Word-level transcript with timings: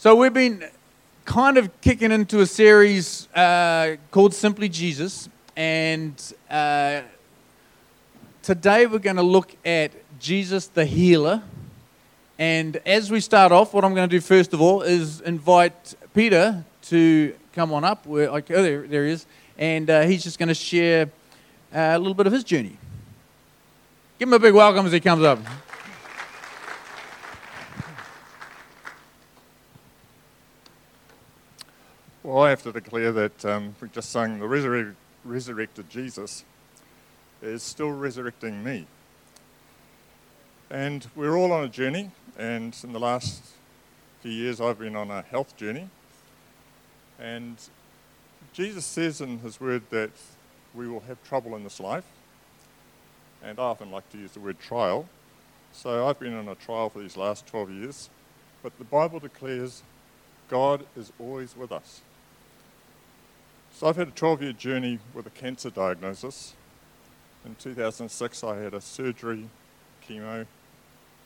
So 0.00 0.14
we've 0.14 0.32
been 0.32 0.64
kind 1.24 1.58
of 1.58 1.80
kicking 1.80 2.12
into 2.12 2.38
a 2.38 2.46
series 2.46 3.26
uh, 3.34 3.96
called 4.12 4.32
Simply 4.32 4.68
Jesus, 4.68 5.28
and 5.56 6.14
uh, 6.48 7.00
today 8.44 8.86
we're 8.86 9.00
going 9.00 9.16
to 9.16 9.24
look 9.24 9.56
at 9.64 9.90
Jesus 10.20 10.68
the 10.68 10.84
healer. 10.84 11.42
And 12.38 12.76
as 12.86 13.10
we 13.10 13.18
start 13.18 13.50
off, 13.50 13.74
what 13.74 13.84
I'm 13.84 13.92
going 13.92 14.08
to 14.08 14.16
do 14.16 14.20
first 14.20 14.54
of 14.54 14.60
all 14.60 14.82
is 14.82 15.20
invite 15.22 15.96
Peter 16.14 16.64
to 16.82 17.34
come 17.52 17.72
on 17.72 17.82
up. 17.82 18.06
Where, 18.06 18.30
oh, 18.30 18.40
there, 18.40 18.86
there 18.86 19.04
he 19.04 19.10
is, 19.10 19.26
and 19.58 19.90
uh, 19.90 20.02
he's 20.02 20.22
just 20.22 20.38
going 20.38 20.46
to 20.46 20.54
share 20.54 21.10
uh, 21.74 21.94
a 21.94 21.98
little 21.98 22.14
bit 22.14 22.28
of 22.28 22.32
his 22.32 22.44
journey. 22.44 22.78
Give 24.20 24.28
him 24.28 24.32
a 24.34 24.38
big 24.38 24.54
welcome 24.54 24.86
as 24.86 24.92
he 24.92 25.00
comes 25.00 25.24
up. 25.24 25.40
Well, 32.28 32.42
I 32.42 32.50
have 32.50 32.62
to 32.64 32.72
declare 32.72 33.10
that 33.10 33.42
um, 33.46 33.74
we 33.80 33.88
just 33.88 34.10
sung 34.10 34.38
the 34.38 34.44
resurre- 34.44 34.94
resurrected 35.24 35.88
Jesus 35.88 36.44
is 37.40 37.62
still 37.62 37.90
resurrecting 37.90 38.62
me. 38.62 38.86
And 40.68 41.06
we're 41.16 41.38
all 41.38 41.52
on 41.52 41.64
a 41.64 41.70
journey, 41.70 42.10
and 42.36 42.76
in 42.84 42.92
the 42.92 42.98
last 42.98 43.42
few 44.20 44.30
years, 44.30 44.60
I've 44.60 44.78
been 44.78 44.94
on 44.94 45.10
a 45.10 45.22
health 45.22 45.56
journey. 45.56 45.88
And 47.18 47.56
Jesus 48.52 48.84
says 48.84 49.22
in 49.22 49.38
his 49.38 49.58
word 49.58 49.84
that 49.88 50.10
we 50.74 50.86
will 50.86 51.00
have 51.00 51.24
trouble 51.24 51.56
in 51.56 51.64
this 51.64 51.80
life. 51.80 52.04
And 53.42 53.58
I 53.58 53.62
often 53.62 53.90
like 53.90 54.06
to 54.10 54.18
use 54.18 54.32
the 54.32 54.40
word 54.40 54.60
trial. 54.60 55.08
So 55.72 56.06
I've 56.06 56.20
been 56.20 56.36
on 56.36 56.46
a 56.46 56.56
trial 56.56 56.90
for 56.90 56.98
these 56.98 57.16
last 57.16 57.46
12 57.46 57.70
years. 57.70 58.10
But 58.62 58.76
the 58.76 58.84
Bible 58.84 59.18
declares 59.18 59.82
God 60.50 60.84
is 60.94 61.10
always 61.18 61.56
with 61.56 61.72
us. 61.72 62.02
So 63.78 63.86
I've 63.86 63.94
had 63.94 64.08
a 64.08 64.10
12 64.10 64.42
year 64.42 64.52
journey 64.52 64.98
with 65.14 65.28
a 65.28 65.30
cancer 65.30 65.70
diagnosis. 65.70 66.54
In 67.44 67.54
2006, 67.54 68.42
I 68.42 68.56
had 68.56 68.74
a 68.74 68.80
surgery, 68.80 69.48
chemo, 70.04 70.46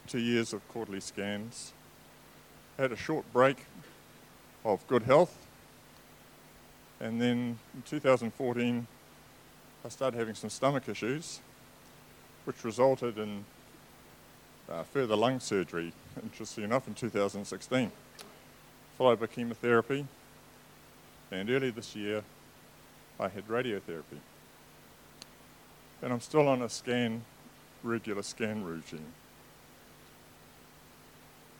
two 0.06 0.18
years 0.18 0.52
of 0.52 0.68
quarterly 0.68 1.00
scans. 1.00 1.72
I 2.78 2.82
had 2.82 2.92
a 2.92 2.96
short 2.96 3.24
break 3.32 3.64
of 4.66 4.86
good 4.86 5.04
health. 5.04 5.34
And 7.00 7.18
then 7.22 7.58
in 7.72 7.82
2014, 7.86 8.86
I 9.82 9.88
started 9.88 10.18
having 10.18 10.34
some 10.34 10.50
stomach 10.50 10.90
issues, 10.90 11.40
which 12.44 12.64
resulted 12.64 13.16
in 13.16 13.46
uh, 14.70 14.82
further 14.82 15.16
lung 15.16 15.40
surgery, 15.40 15.94
interestingly 16.22 16.66
enough, 16.66 16.86
in 16.86 16.92
2016, 16.92 17.90
followed 18.98 19.20
by 19.20 19.26
chemotherapy. 19.26 20.06
And 21.30 21.48
early 21.48 21.70
this 21.70 21.96
year, 21.96 22.22
I 23.22 23.28
had 23.28 23.46
radiotherapy. 23.46 24.18
And 26.02 26.12
I'm 26.12 26.20
still 26.20 26.48
on 26.48 26.60
a 26.60 26.68
scan, 26.68 27.22
regular 27.84 28.22
scan 28.22 28.64
routine. 28.64 29.12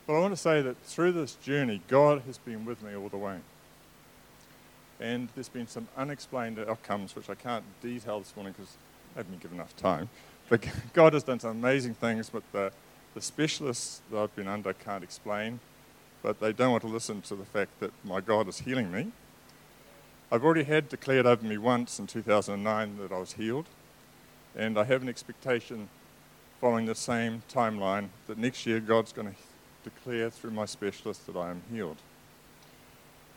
But 0.07 0.17
I 0.17 0.19
want 0.19 0.33
to 0.33 0.41
say 0.41 0.61
that 0.61 0.83
through 0.83 1.13
this 1.13 1.35
journey, 1.37 1.81
God 1.87 2.23
has 2.27 2.39
been 2.39 2.65
with 2.65 2.83
me 2.83 2.97
all 2.97 3.09
the 3.09 3.17
way. 3.17 3.39
And 4.99 5.29
there's 5.35 5.49
been 5.49 5.69
some 5.69 5.87
unexplained 5.97 6.59
outcomes, 6.59 7.15
which 7.15 7.31
I 7.31 7.37
can't 7.37 7.65
detail 7.81 8.19
this 8.19 8.35
morning 8.35 8.55
because 8.59 8.77
I 9.15 9.21
haven't 9.21 9.33
been 9.33 9.41
given 9.41 9.59
enough 9.59 9.77
time. 9.77 10.09
But 10.49 10.67
God 10.93 11.13
has 11.13 11.23
done 11.23 11.39
some 11.39 11.53
amazing 11.53 11.95
things, 11.95 12.29
but 12.29 12.43
the, 12.51 12.73
the 13.15 13.23
specialists 13.23 14.03
that 14.11 14.19
I've 14.19 14.35
been 14.35 14.49
under 14.49 14.73
can't 14.73 15.05
explain. 15.05 15.61
But 16.23 16.41
they 16.41 16.53
don't 16.53 16.73
want 16.73 16.83
to 16.83 16.89
listen 16.89 17.23
to 17.23 17.37
the 17.37 17.45
fact 17.45 17.79
that 17.79 17.93
my 18.05 18.21
God 18.21 18.49
is 18.49 18.59
healing 18.59 18.91
me. 18.91 19.13
I've 20.33 20.45
already 20.45 20.65
had 20.65 20.89
declared 20.89 21.27
over 21.27 21.45
me 21.45 21.59
once 21.59 21.99
in 21.99 22.07
2009 22.07 22.97
that 22.97 23.13
I 23.13 23.19
was 23.19 23.35
healed, 23.35 23.67
and 24.57 24.79
I 24.79 24.85
have 24.85 25.03
an 25.03 25.11
expectation 25.11 25.91
following 26.59 26.87
the 26.87 26.95
same 26.95 27.43
timeline 27.53 28.09
that 28.27 28.39
next 28.39 28.65
year 28.65 28.81
God's 28.81 29.13
going 29.13 29.29
to 29.29 29.35
declare 29.85 30.31
through 30.31 30.53
my 30.53 30.65
specialist 30.65 31.27
that 31.27 31.37
I 31.37 31.51
am 31.51 31.61
healed. 31.71 31.99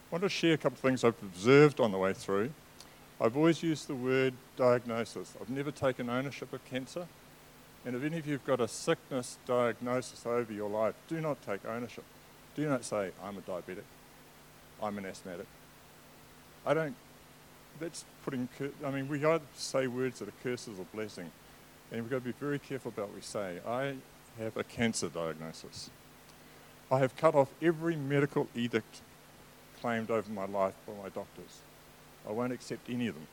I 0.09 0.15
want 0.15 0.23
to 0.23 0.29
share 0.29 0.53
a 0.53 0.57
couple 0.57 0.77
of 0.77 0.79
things 0.79 1.03
I've 1.03 1.21
observed 1.21 1.81
on 1.81 1.91
the 1.91 1.97
way 1.97 2.13
through. 2.13 2.51
I've 3.19 3.35
always 3.35 3.61
used 3.61 3.89
the 3.89 3.95
word 3.95 4.33
diagnosis. 4.55 5.33
I've 5.41 5.49
never 5.49 5.71
taken 5.71 6.09
ownership 6.09 6.53
of 6.53 6.63
cancer. 6.63 7.07
And 7.85 7.97
if 7.97 8.05
any 8.05 8.19
of 8.19 8.25
you 8.25 8.33
have 8.33 8.45
got 8.45 8.61
a 8.61 8.69
sickness 8.69 9.37
diagnosis 9.45 10.25
over 10.25 10.53
your 10.53 10.69
life, 10.69 10.95
do 11.09 11.19
not 11.19 11.41
take 11.41 11.65
ownership. 11.65 12.05
Do 12.55 12.69
not 12.69 12.85
say, 12.85 13.11
I'm 13.21 13.37
a 13.37 13.41
diabetic, 13.41 13.83
I'm 14.81 14.97
an 14.97 15.05
asthmatic, 15.05 15.47
I 16.65 16.73
don't, 16.73 16.95
that's 17.79 18.05
putting, 18.23 18.49
I 18.85 18.89
mean, 18.89 19.07
we 19.07 19.23
either 19.23 19.41
say 19.55 19.87
words 19.87 20.19
that 20.19 20.29
are 20.29 20.33
curses 20.43 20.79
or 20.79 20.85
blessing. 20.93 21.31
And 21.91 22.01
we've 22.01 22.09
got 22.09 22.17
to 22.17 22.21
be 22.21 22.33
very 22.39 22.59
careful 22.59 22.89
about 22.89 23.07
what 23.07 23.15
we 23.15 23.21
say. 23.21 23.59
I 23.67 23.95
have 24.39 24.57
a 24.57 24.63
cancer 24.63 25.07
diagnosis. 25.07 25.89
I 26.91 26.99
have 26.99 27.15
cut 27.15 27.35
off 27.35 27.49
every 27.61 27.95
medical 27.95 28.47
edict 28.55 29.01
claimed 29.81 30.09
over 30.09 30.31
my 30.31 30.45
life 30.45 30.73
by 30.87 30.93
my 30.93 31.09
doctors. 31.09 31.61
I 32.27 32.31
won't 32.31 32.53
accept 32.53 32.89
any 32.89 33.07
of 33.07 33.15
them. 33.15 33.27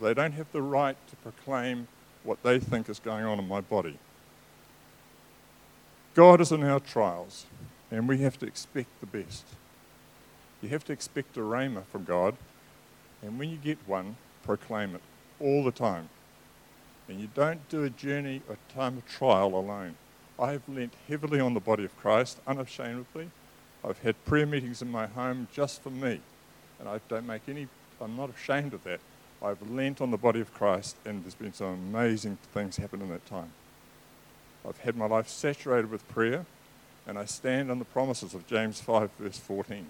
They 0.00 0.12
don't 0.12 0.32
have 0.32 0.52
the 0.52 0.62
right 0.62 0.96
to 1.08 1.16
proclaim 1.16 1.88
what 2.22 2.42
they 2.42 2.58
think 2.58 2.88
is 2.88 2.98
going 2.98 3.24
on 3.24 3.38
in 3.38 3.48
my 3.48 3.62
body. 3.62 3.98
God 6.14 6.40
is 6.40 6.52
in 6.52 6.62
our 6.62 6.80
trials, 6.80 7.46
and 7.90 8.08
we 8.08 8.18
have 8.18 8.38
to 8.40 8.46
expect 8.46 8.88
the 9.00 9.06
best. 9.06 9.44
You 10.62 10.68
have 10.70 10.84
to 10.84 10.92
expect 10.92 11.36
a 11.36 11.40
rhema 11.40 11.84
from 11.86 12.04
God, 12.04 12.36
and 13.22 13.38
when 13.38 13.50
you 13.50 13.56
get 13.56 13.78
one, 13.86 14.16
proclaim 14.42 14.94
it 14.94 15.02
all 15.40 15.64
the 15.64 15.72
time. 15.72 16.08
And 17.08 17.20
you 17.20 17.28
don't 17.34 17.68
do 17.68 17.84
a 17.84 17.90
journey, 17.90 18.42
a 18.48 18.56
time 18.74 18.96
of 18.98 19.06
trial 19.06 19.54
alone. 19.54 19.94
I 20.38 20.52
have 20.52 20.68
leant 20.68 20.92
heavily 21.08 21.40
on 21.40 21.54
the 21.54 21.60
body 21.60 21.84
of 21.84 21.96
Christ, 21.98 22.38
unashamedly. 22.46 23.30
I've 23.84 23.98
had 24.00 24.22
prayer 24.24 24.46
meetings 24.46 24.82
in 24.82 24.90
my 24.90 25.06
home 25.06 25.48
just 25.52 25.82
for 25.82 25.90
me, 25.90 26.20
and 26.80 26.88
I 26.88 27.00
don't 27.08 27.26
make 27.26 27.42
any, 27.48 27.68
I'm 28.00 28.16
not 28.16 28.30
ashamed 28.30 28.74
of 28.74 28.82
that. 28.84 29.00
I've 29.42 29.62
leant 29.70 30.00
on 30.00 30.10
the 30.10 30.16
body 30.16 30.40
of 30.40 30.52
Christ, 30.52 30.96
and 31.04 31.22
there's 31.22 31.34
been 31.34 31.52
some 31.52 31.68
amazing 31.94 32.38
things 32.52 32.76
happen 32.76 33.02
in 33.02 33.08
that 33.10 33.26
time. 33.26 33.52
I've 34.66 34.78
had 34.78 34.96
my 34.96 35.06
life 35.06 35.28
saturated 35.28 35.90
with 35.90 36.08
prayer, 36.08 36.46
and 37.06 37.18
I 37.18 37.26
stand 37.26 37.70
on 37.70 37.78
the 37.78 37.84
promises 37.84 38.34
of 38.34 38.46
James 38.46 38.80
5, 38.80 39.10
verse 39.18 39.38
14. 39.38 39.86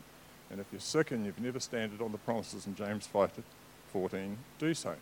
And 0.51 0.61
if 0.61 0.67
you're 0.71 0.81
sick 0.81 1.11
and 1.11 1.25
you've 1.25 1.41
never 1.41 1.61
standed 1.61 2.01
on 2.01 2.13
the 2.13 2.19
promises 2.19 2.67
in 2.67 2.75
James 2.75 3.07
5 3.07 3.31
14, 3.93 4.37
do 4.59 4.75
so. 4.75 4.95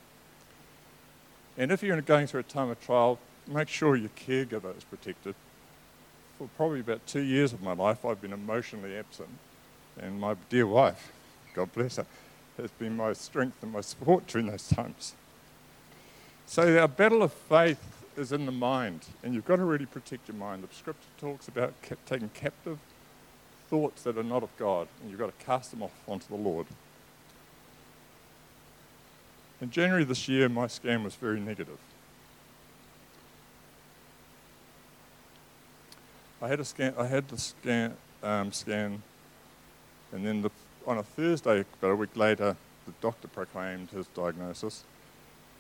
And 1.57 1.71
if 1.71 1.83
you're 1.83 2.01
going 2.01 2.27
through 2.27 2.41
a 2.41 2.45
time 2.45 2.71
of 2.71 2.81
trial, 2.81 3.19
make 3.47 3.69
sure 3.69 3.97
your 3.97 4.11
caregiver 4.11 4.77
is 4.77 4.85
protected. 4.85 5.35
For 6.39 6.49
probably 6.57 6.81
about 6.81 7.07
two 7.07 7.21
years 7.21 7.53
of 7.53 7.63
my 7.63 7.75
life, 7.75 8.05
I've 8.05 8.21
been 8.21 8.33
emotionally 8.33 8.97
absent. 8.97 9.29
And 10.01 10.21
my 10.21 10.35
dear 10.49 10.67
wife, 10.67 11.13
God 11.55 11.73
bless 11.73 11.97
her, 11.97 12.07
has 12.57 12.71
been 12.73 12.97
my 12.97 13.13
strength 13.13 13.63
and 13.63 13.73
my 13.73 13.81
support 13.81 14.27
during 14.27 14.49
those 14.49 14.69
times. 14.69 15.15
So 16.47 16.79
our 16.79 16.89
battle 16.89 17.23
of 17.23 17.33
faith 17.33 17.81
is 18.17 18.33
in 18.33 18.47
the 18.47 18.53
mind, 18.53 19.07
and 19.23 19.35
you've 19.35 19.47
got 19.47 19.57
to 19.57 19.65
really 19.65 19.87
protect 19.87 20.29
your 20.29 20.37
mind. 20.37 20.65
The 20.65 20.75
scripture 20.75 21.09
talks 21.19 21.49
about 21.49 21.75
taking 22.07 22.29
captive 22.31 22.79
thoughts 23.75 24.05
that 24.05 24.17
are 24.17 24.23
not 24.23 24.45
of 24.45 24.57
God, 24.57 24.87
and 25.01 25.11
you've 25.11 25.19
got 25.19 25.37
to 25.37 25.45
cast 25.45 25.73
them 25.73 25.83
off 25.83 25.91
onto 26.07 26.29
the 26.29 26.37
Lord. 26.37 26.67
In 29.61 29.69
January 29.69 30.05
this 30.05 30.29
year, 30.29 30.49
my 30.49 30.69
scan 30.69 31.03
was 31.03 31.17
very 31.17 31.41
negative. 31.41 31.79
I 36.41 36.47
had 36.47 36.61
a 36.61 36.65
scan. 36.65 36.95
I 36.97 37.07
had 37.07 37.27
the 37.27 37.37
scan, 37.37 37.97
um, 38.23 38.53
scan, 38.53 39.03
and 40.13 40.25
then 40.25 40.43
the, 40.43 40.51
on 40.87 40.99
a 40.99 41.03
Thursday, 41.03 41.65
about 41.81 41.91
a 41.91 41.97
week 41.97 42.17
later, 42.17 42.57
the 42.87 42.93
doctor 43.01 43.27
proclaimed 43.27 43.91
his 43.91 44.07
diagnosis, 44.15 44.85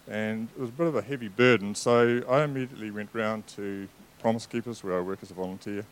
and 0.06 0.48
it 0.56 0.60
was 0.60 0.68
a 0.68 0.72
bit 0.72 0.86
of 0.86 0.94
a 0.94 1.02
heavy 1.02 1.26
burden. 1.26 1.74
So 1.74 2.22
I 2.28 2.44
immediately 2.44 2.92
went 2.92 3.10
round 3.12 3.48
to 3.56 3.88
Promise 4.20 4.46
Keepers, 4.46 4.84
where 4.84 4.96
I 4.96 5.00
work 5.00 5.18
as 5.20 5.32
a 5.32 5.34
volunteer, 5.34 5.84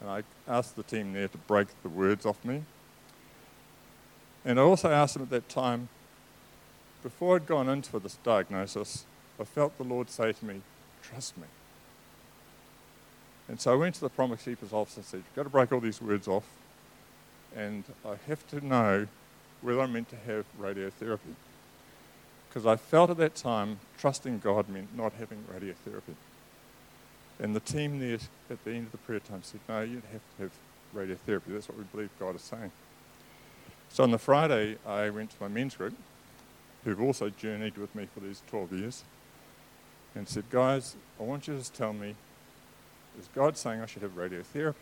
and 0.00 0.10
I 0.10 0.22
asked 0.46 0.76
the 0.76 0.82
team 0.82 1.12
there 1.12 1.28
to 1.28 1.38
break 1.38 1.68
the 1.82 1.88
words 1.88 2.26
off 2.26 2.44
me. 2.44 2.62
And 4.44 4.58
I 4.58 4.62
also 4.62 4.90
asked 4.90 5.14
them 5.14 5.22
at 5.22 5.30
that 5.30 5.48
time, 5.48 5.88
before 7.02 7.36
I'd 7.36 7.46
gone 7.46 7.68
into 7.68 7.98
this 7.98 8.18
diagnosis, 8.22 9.04
I 9.40 9.44
felt 9.44 9.76
the 9.78 9.84
Lord 9.84 10.10
say 10.10 10.32
to 10.32 10.44
me, 10.44 10.60
Trust 11.02 11.36
me. 11.36 11.44
And 13.48 13.60
so 13.60 13.72
I 13.72 13.76
went 13.76 13.94
to 13.96 14.00
the 14.00 14.08
Promise 14.08 14.44
Keeper's 14.44 14.72
office 14.72 14.96
and 14.96 15.04
said, 15.04 15.16
You've 15.18 15.36
got 15.36 15.42
to 15.42 15.50
break 15.50 15.70
all 15.72 15.80
these 15.80 16.00
words 16.00 16.26
off, 16.28 16.46
and 17.54 17.84
I 18.04 18.14
have 18.26 18.46
to 18.48 18.66
know 18.66 19.06
whether 19.60 19.80
I'm 19.80 19.92
meant 19.92 20.08
to 20.10 20.16
have 20.16 20.44
radiotherapy. 20.60 21.34
Because 22.48 22.66
I 22.66 22.76
felt 22.76 23.10
at 23.10 23.16
that 23.18 23.34
time 23.34 23.80
trusting 23.98 24.38
God 24.38 24.68
meant 24.68 24.96
not 24.96 25.12
having 25.18 25.44
radiotherapy. 25.52 26.14
And 27.40 27.54
the 27.54 27.60
team 27.60 27.98
there 27.98 28.18
at 28.50 28.64
the 28.64 28.70
end 28.70 28.86
of 28.86 28.92
the 28.92 28.98
prayer 28.98 29.20
time 29.20 29.42
said, 29.42 29.60
No, 29.68 29.80
you'd 29.80 30.02
have 30.12 30.22
to 30.36 30.42
have 30.42 30.50
radiotherapy. 30.94 31.48
That's 31.48 31.68
what 31.68 31.78
we 31.78 31.84
believe 31.84 32.10
God 32.18 32.36
is 32.36 32.42
saying. 32.42 32.70
So 33.88 34.02
on 34.04 34.10
the 34.10 34.18
Friday, 34.18 34.76
I 34.86 35.10
went 35.10 35.30
to 35.30 35.36
my 35.40 35.48
men's 35.48 35.76
group, 35.76 35.94
who've 36.84 37.00
also 37.00 37.30
journeyed 37.30 37.76
with 37.76 37.94
me 37.94 38.08
for 38.12 38.20
these 38.20 38.42
12 38.48 38.72
years, 38.72 39.04
and 40.14 40.28
said, 40.28 40.44
Guys, 40.50 40.96
I 41.18 41.24
want 41.24 41.48
you 41.48 41.58
to 41.58 41.72
tell 41.72 41.92
me, 41.92 42.14
is 43.18 43.28
God 43.34 43.56
saying 43.56 43.80
I 43.80 43.86
should 43.86 44.02
have 44.02 44.16
radiotherapy? 44.16 44.74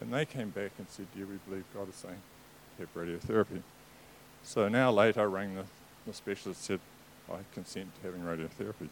And 0.00 0.12
they 0.12 0.24
came 0.24 0.50
back 0.50 0.72
and 0.78 0.86
said, 0.88 1.06
Yeah, 1.16 1.24
we 1.24 1.38
believe 1.48 1.64
God 1.74 1.88
is 1.88 1.96
saying 1.96 2.20
have 2.78 2.94
radiotherapy. 2.94 3.62
So 4.42 4.64
an 4.64 4.74
hour 4.74 4.92
later, 4.92 5.20
I 5.20 5.24
rang 5.24 5.54
the, 5.54 5.64
the 6.06 6.12
specialist 6.12 6.68
and 6.70 6.80
said, 6.80 7.34
I 7.34 7.38
consent 7.54 7.88
to 7.96 8.06
having 8.06 8.22
radiotherapy. 8.22 8.88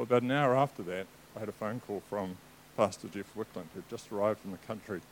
Well, 0.00 0.06
about 0.06 0.22
an 0.22 0.30
hour 0.30 0.56
after 0.56 0.82
that, 0.84 1.06
I 1.36 1.40
had 1.40 1.50
a 1.50 1.52
phone 1.52 1.82
call 1.86 2.02
from 2.08 2.38
Pastor 2.74 3.06
Jeff 3.08 3.34
Wickland, 3.36 3.66
who 3.74 3.80
had 3.80 3.88
just 3.90 4.10
arrived 4.10 4.40
from 4.40 4.50
the 4.50 4.56
country 4.56 5.02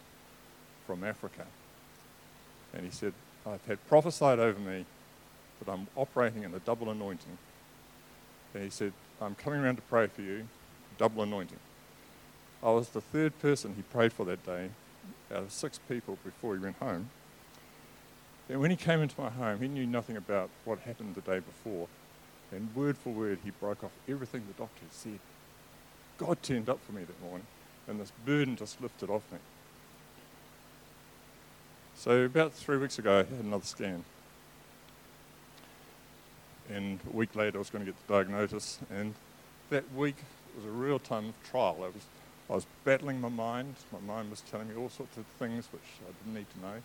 from 0.87 1.05
Africa. 1.05 1.45
And 2.73 2.87
he 2.87 2.91
said, 2.91 3.13
I've 3.47 3.63
had 3.67 3.87
prophesied 3.87 4.39
over 4.39 4.59
me 4.59 4.87
that 5.59 5.71
I'm 5.71 5.89
operating 5.95 6.43
in 6.43 6.55
a 6.55 6.59
double 6.61 6.89
anointing. 6.89 7.37
And 8.55 8.65
he 8.65 8.71
said, 8.71 8.95
I'm 9.21 9.35
coming 9.35 9.61
around 9.61 9.77
to 9.77 9.83
pray 9.83 10.07
for 10.07 10.23
you, 10.23 10.49
double 10.97 11.23
anointing. 11.23 11.61
I 12.63 12.71
was 12.71 12.89
the 12.89 13.03
third 13.03 13.39
person 13.41 13.75
he 13.77 13.83
prayed 13.83 14.15
for 14.15 14.25
that 14.25 14.47
day 14.47 14.71
out 15.31 15.43
of 15.43 15.53
six 15.53 15.79
people 15.87 16.17
before 16.25 16.55
he 16.57 16.63
went 16.63 16.77
home. 16.77 17.11
And 18.49 18.59
when 18.59 18.71
he 18.71 18.77
came 18.79 19.03
into 19.03 19.21
my 19.21 19.29
home, 19.29 19.61
he 19.61 19.69
knew 19.69 19.85
nothing 19.85 20.17
about 20.17 20.49
what 20.65 20.79
happened 20.79 21.15
the 21.15 21.21
day 21.21 21.41
before. 21.41 21.89
And 22.53 22.75
word 22.75 22.97
for 22.97 23.11
word, 23.11 23.39
he 23.45 23.51
broke 23.51 23.85
off 23.85 23.91
everything 24.09 24.45
the 24.47 24.55
doctor 24.55 24.81
had 24.81 24.93
said. 24.93 25.19
God 26.17 26.43
turned 26.43 26.69
up 26.69 26.81
for 26.85 26.93
me 26.93 27.05
that 27.05 27.23
morning, 27.23 27.47
and 27.87 28.01
this 28.01 28.13
burden 28.25 28.57
just 28.57 28.81
lifted 28.81 29.11
off 29.11 29.23
me. 29.31 29.39
So, 31.95 32.25
about 32.25 32.53
three 32.53 32.77
weeks 32.77 32.99
ago, 32.99 33.15
I 33.15 33.17
had 33.19 33.45
another 33.45 33.65
scan. 33.65 34.05
And 36.71 37.01
a 37.13 37.17
week 37.17 37.35
later, 37.35 37.59
I 37.59 37.61
was 37.61 37.71
going 37.71 37.85
to 37.85 37.91
get 37.91 38.07
the 38.07 38.15
diagnosis. 38.15 38.79
And 38.91 39.15
that 39.71 39.93
week 39.95 40.17
was 40.55 40.65
a 40.65 40.71
real 40.71 40.99
time 40.99 41.31
of 41.31 41.51
trial. 41.51 41.77
I 41.79 41.87
was, 41.87 42.05
I 42.51 42.55
was 42.55 42.67
battling 42.85 43.21
my 43.21 43.29
mind. 43.29 43.75
My 43.93 44.01
mind 44.01 44.31
was 44.31 44.43
telling 44.43 44.69
me 44.69 44.77
all 44.77 44.91
sorts 44.91 45.17
of 45.17 45.25
things 45.39 45.69
which 45.73 45.83
I 46.03 46.13
didn't 46.23 46.35
need 46.35 46.47
to 46.55 46.61
know. 46.61 46.83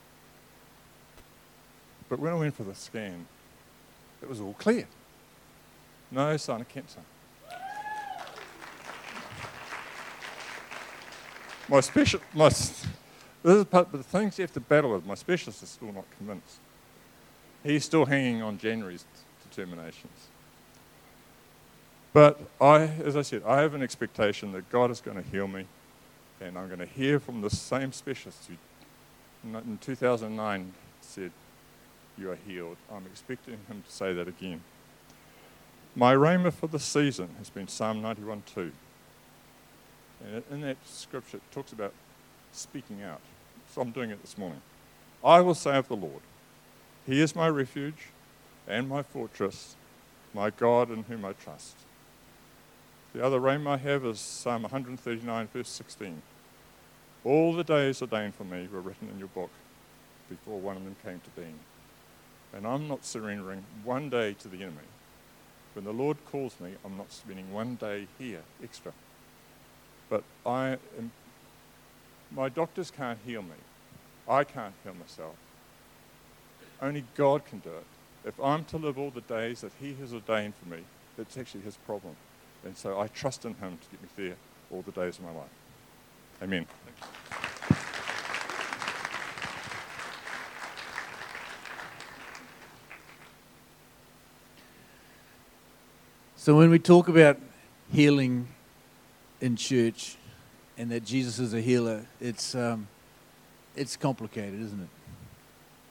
But 2.09 2.19
when 2.19 2.33
I 2.33 2.35
went 2.35 2.55
for 2.55 2.63
the 2.63 2.75
scan, 2.75 3.27
it 4.21 4.29
was 4.29 4.39
all 4.39 4.53
clear. 4.53 4.87
No 6.13 6.37
sign 6.37 6.61
of 6.61 6.69
cancer. 6.69 6.99
My 11.67 11.79
special, 11.79 12.19
my, 12.35 12.49
this 12.49 12.85
is 13.43 13.65
part, 13.65 13.91
but 13.91 13.97
the 13.97 14.03
things 14.03 14.37
you 14.37 14.43
have 14.43 14.53
to 14.53 14.59
battle 14.59 14.91
with, 14.91 15.07
my 15.07 15.15
specialist 15.15 15.63
is 15.63 15.69
still 15.69 15.91
not 15.91 16.05
convinced. 16.17 16.59
He's 17.63 17.83
still 17.83 18.05
hanging 18.05 18.43
on 18.43 18.59
January's 18.59 19.05
determinations. 19.49 20.27
But 22.11 22.39
I, 22.61 22.81
as 22.81 23.15
I 23.15 23.23
said, 23.23 23.41
I 23.43 23.61
have 23.61 23.73
an 23.73 23.81
expectation 23.81 24.51
that 24.51 24.69
God 24.69 24.91
is 24.91 25.01
going 25.01 25.17
to 25.17 25.27
heal 25.31 25.47
me, 25.47 25.65
and 26.39 26.59
I'm 26.59 26.67
going 26.67 26.79
to 26.79 26.85
hear 26.85 27.19
from 27.19 27.41
the 27.41 27.49
same 27.49 27.91
specialist 27.91 28.49
who, 28.49 29.57
in 29.57 29.79
2009, 29.81 30.73
said, 31.01 31.31
"You 32.19 32.29
are 32.29 32.37
healed." 32.45 32.77
I'm 32.91 33.07
expecting 33.07 33.57
him 33.67 33.81
to 33.83 33.91
say 33.91 34.13
that 34.13 34.27
again. 34.27 34.61
My 35.95 36.15
rhema 36.15 36.51
for 36.51 36.67
the 36.67 36.79
season 36.79 37.29
has 37.37 37.51
been 37.51 37.67
Psalm 37.67 38.01
91:2. 38.01 38.71
And 40.25 40.43
in 40.49 40.61
that 40.61 40.77
scripture, 40.85 41.37
it 41.37 41.51
talks 41.51 41.71
about 41.71 41.93
speaking 42.51 43.03
out. 43.03 43.21
So 43.71 43.81
I'm 43.81 43.91
doing 43.91 44.09
it 44.09 44.21
this 44.21 44.37
morning. 44.37 44.61
I 45.23 45.41
will 45.41 45.55
say 45.55 45.77
of 45.77 45.87
the 45.87 45.95
Lord, 45.95 46.21
He 47.05 47.21
is 47.21 47.35
my 47.35 47.47
refuge 47.47 48.09
and 48.67 48.89
my 48.89 49.03
fortress, 49.03 49.75
my 50.33 50.49
God 50.49 50.89
in 50.89 51.03
whom 51.03 51.25
I 51.25 51.33
trust. 51.33 51.75
The 53.13 53.23
other 53.23 53.39
rhema 53.39 53.71
I 53.71 53.77
have 53.77 54.03
is 54.05 54.19
Psalm 54.19 54.63
139, 54.63 55.47
verse 55.53 55.69
16. 55.69 56.23
All 57.23 57.53
the 57.53 57.63
days 57.63 58.01
ordained 58.01 58.33
for 58.33 58.43
me 58.43 58.67
were 58.71 58.81
written 58.81 59.09
in 59.09 59.19
your 59.19 59.27
book 59.27 59.51
before 60.27 60.59
one 60.59 60.77
of 60.77 60.83
them 60.83 60.95
came 61.03 61.19
to 61.19 61.29
being. 61.39 61.59
And 62.51 62.65
I'm 62.65 62.87
not 62.87 63.05
surrendering 63.05 63.65
one 63.83 64.09
day 64.09 64.33
to 64.39 64.47
the 64.47 64.57
enemy. 64.63 64.87
When 65.73 65.85
the 65.85 65.91
Lord 65.91 66.17
calls 66.25 66.59
me, 66.59 66.73
I'm 66.85 66.97
not 66.97 67.11
spending 67.11 67.51
one 67.51 67.75
day 67.75 68.07
here 68.19 68.41
extra. 68.63 68.93
But 70.09 70.23
I 70.45 70.77
am, 70.97 71.11
my 72.31 72.49
doctors 72.49 72.91
can't 72.91 73.19
heal 73.25 73.41
me. 73.41 73.55
I 74.27 74.43
can't 74.43 74.73
heal 74.83 74.93
myself. 74.93 75.35
Only 76.81 77.05
God 77.15 77.45
can 77.45 77.59
do 77.59 77.69
it. 77.69 77.85
If 78.25 78.39
I'm 78.39 78.63
to 78.65 78.77
live 78.77 78.97
all 78.97 79.09
the 79.09 79.21
days 79.21 79.61
that 79.61 79.71
He 79.79 79.95
has 79.95 80.13
ordained 80.13 80.53
for 80.55 80.69
me, 80.69 80.83
it's 81.17 81.37
actually 81.37 81.61
His 81.61 81.77
problem. 81.77 82.15
And 82.63 82.77
so 82.77 82.99
I 82.99 83.07
trust 83.07 83.45
in 83.45 83.55
Him 83.55 83.77
to 83.81 83.89
get 83.89 84.01
me 84.01 84.09
there 84.15 84.35
all 84.71 84.81
the 84.81 84.91
days 84.91 85.17
of 85.17 85.25
my 85.25 85.31
life. 85.31 85.49
Amen. 86.41 86.65
So 96.43 96.57
when 96.57 96.69
we 96.69 96.77
talk 96.77 97.07
about 97.07 97.37
healing 97.89 98.49
in 99.39 99.55
church 99.55 100.17
and 100.77 100.91
that 100.91 101.05
Jesus 101.05 101.39
is 101.39 101.53
a 101.53 101.61
healer, 101.61 102.05
it's, 102.19 102.53
um, 102.53 102.89
it's 103.77 103.95
complicated, 103.95 104.59
isn't 104.59 104.81
it? 104.81 104.89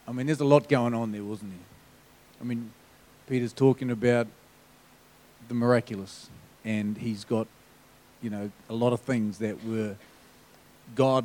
I 0.07 0.13
mean, 0.13 0.27
there's 0.27 0.41
a 0.41 0.45
lot 0.45 0.69
going 0.69 0.93
on 0.93 1.11
there, 1.11 1.25
wasn't 1.25 1.53
there? 1.53 1.67
I 2.39 2.45
mean, 2.45 2.71
Peter's 3.27 3.55
talking 3.55 3.91
about 3.91 4.27
the 5.49 5.55
miraculous, 5.55 6.29
and 6.67 6.99
he's 6.99 7.25
got, 7.25 7.47
you 8.21 8.29
know, 8.29 8.51
a 8.69 8.75
lot 8.75 8.93
of 8.93 9.01
things 9.01 9.39
that 9.39 9.65
were 9.65 9.97
God 10.95 11.25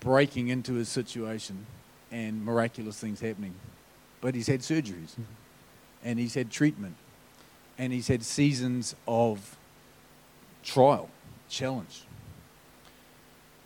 breaking 0.00 0.48
into 0.48 0.74
his 0.74 0.90
situation 0.90 1.64
and 2.12 2.44
miraculous 2.44 3.00
things 3.00 3.20
happening. 3.20 3.54
But 4.20 4.34
he's 4.34 4.48
had 4.48 4.60
surgeries, 4.60 5.14
and 6.04 6.18
he's 6.18 6.34
had 6.34 6.50
treatment, 6.50 6.96
and 7.78 7.92
he's 7.92 8.08
had 8.08 8.24
seasons 8.24 8.94
of 9.06 9.56
trial, 10.64 11.08
challenge. 11.48 12.02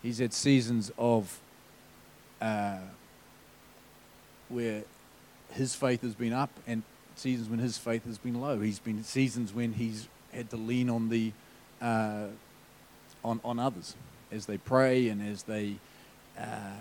He's 0.01 0.19
had 0.19 0.33
seasons 0.33 0.91
of 0.97 1.39
uh, 2.41 2.77
where 4.49 4.83
his 5.51 5.75
faith 5.75 6.01
has 6.01 6.13
been 6.13 6.33
up 6.33 6.51
and 6.67 6.83
seasons 7.15 7.49
when 7.49 7.59
his 7.59 7.77
faith 7.77 8.05
has 8.05 8.17
been 8.17 8.39
low. 8.39 8.59
He's 8.59 8.79
been 8.79 9.03
seasons 9.03 9.53
when 9.53 9.73
he's 9.73 10.07
had 10.31 10.49
to 10.49 10.57
lean 10.57 10.89
on 10.89 11.09
the 11.09 11.31
uh, 11.81 12.27
on 13.23 13.39
on 13.43 13.59
others 13.59 13.95
as 14.31 14.45
they 14.45 14.57
pray 14.57 15.09
and 15.09 15.21
as 15.21 15.43
they 15.43 15.75
uh, 16.37 16.77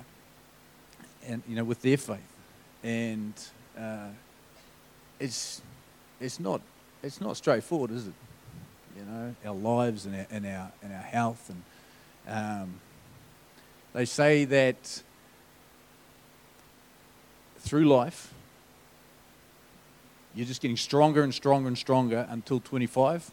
and 1.27 1.43
you 1.49 1.57
know 1.57 1.65
with 1.65 1.83
their 1.83 1.97
faith 1.97 2.21
and 2.83 3.35
uh, 3.79 4.09
it's 5.21 5.63
it's 6.21 6.41
not 6.41 6.61
it's 7.03 7.21
not 7.21 7.37
straightforward, 7.37 7.91
is 7.91 8.07
it? 8.07 8.15
You 8.97 9.05
know, 9.05 9.35
our 9.45 9.55
lives 9.55 10.07
and 10.07 10.15
our 10.15 10.27
and 10.31 10.47
our, 10.47 10.73
and 10.83 10.93
our 10.93 11.01
health 11.01 11.51
and 11.51 11.63
um, 12.29 12.81
they 13.93 14.05
say 14.05 14.45
that 14.45 15.03
through 17.59 17.85
life 17.85 18.33
you're 20.35 20.47
just 20.47 20.63
getting 20.63 20.77
stronger 20.77 21.23
and 21.23 21.35
stronger 21.35 21.69
and 21.69 21.77
stronger 21.77 22.27
until 22.31 22.59
25. 22.61 23.31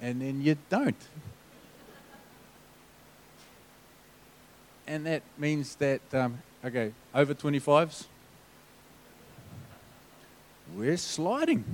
And 0.00 0.22
then 0.22 0.40
you 0.40 0.56
don't. 0.68 0.96
And 4.86 5.06
that 5.06 5.22
means 5.36 5.74
that, 5.76 6.00
um, 6.12 6.38
okay, 6.64 6.92
over 7.14 7.34
25s, 7.34 8.06
we're 10.76 10.96
sliding. 10.96 11.64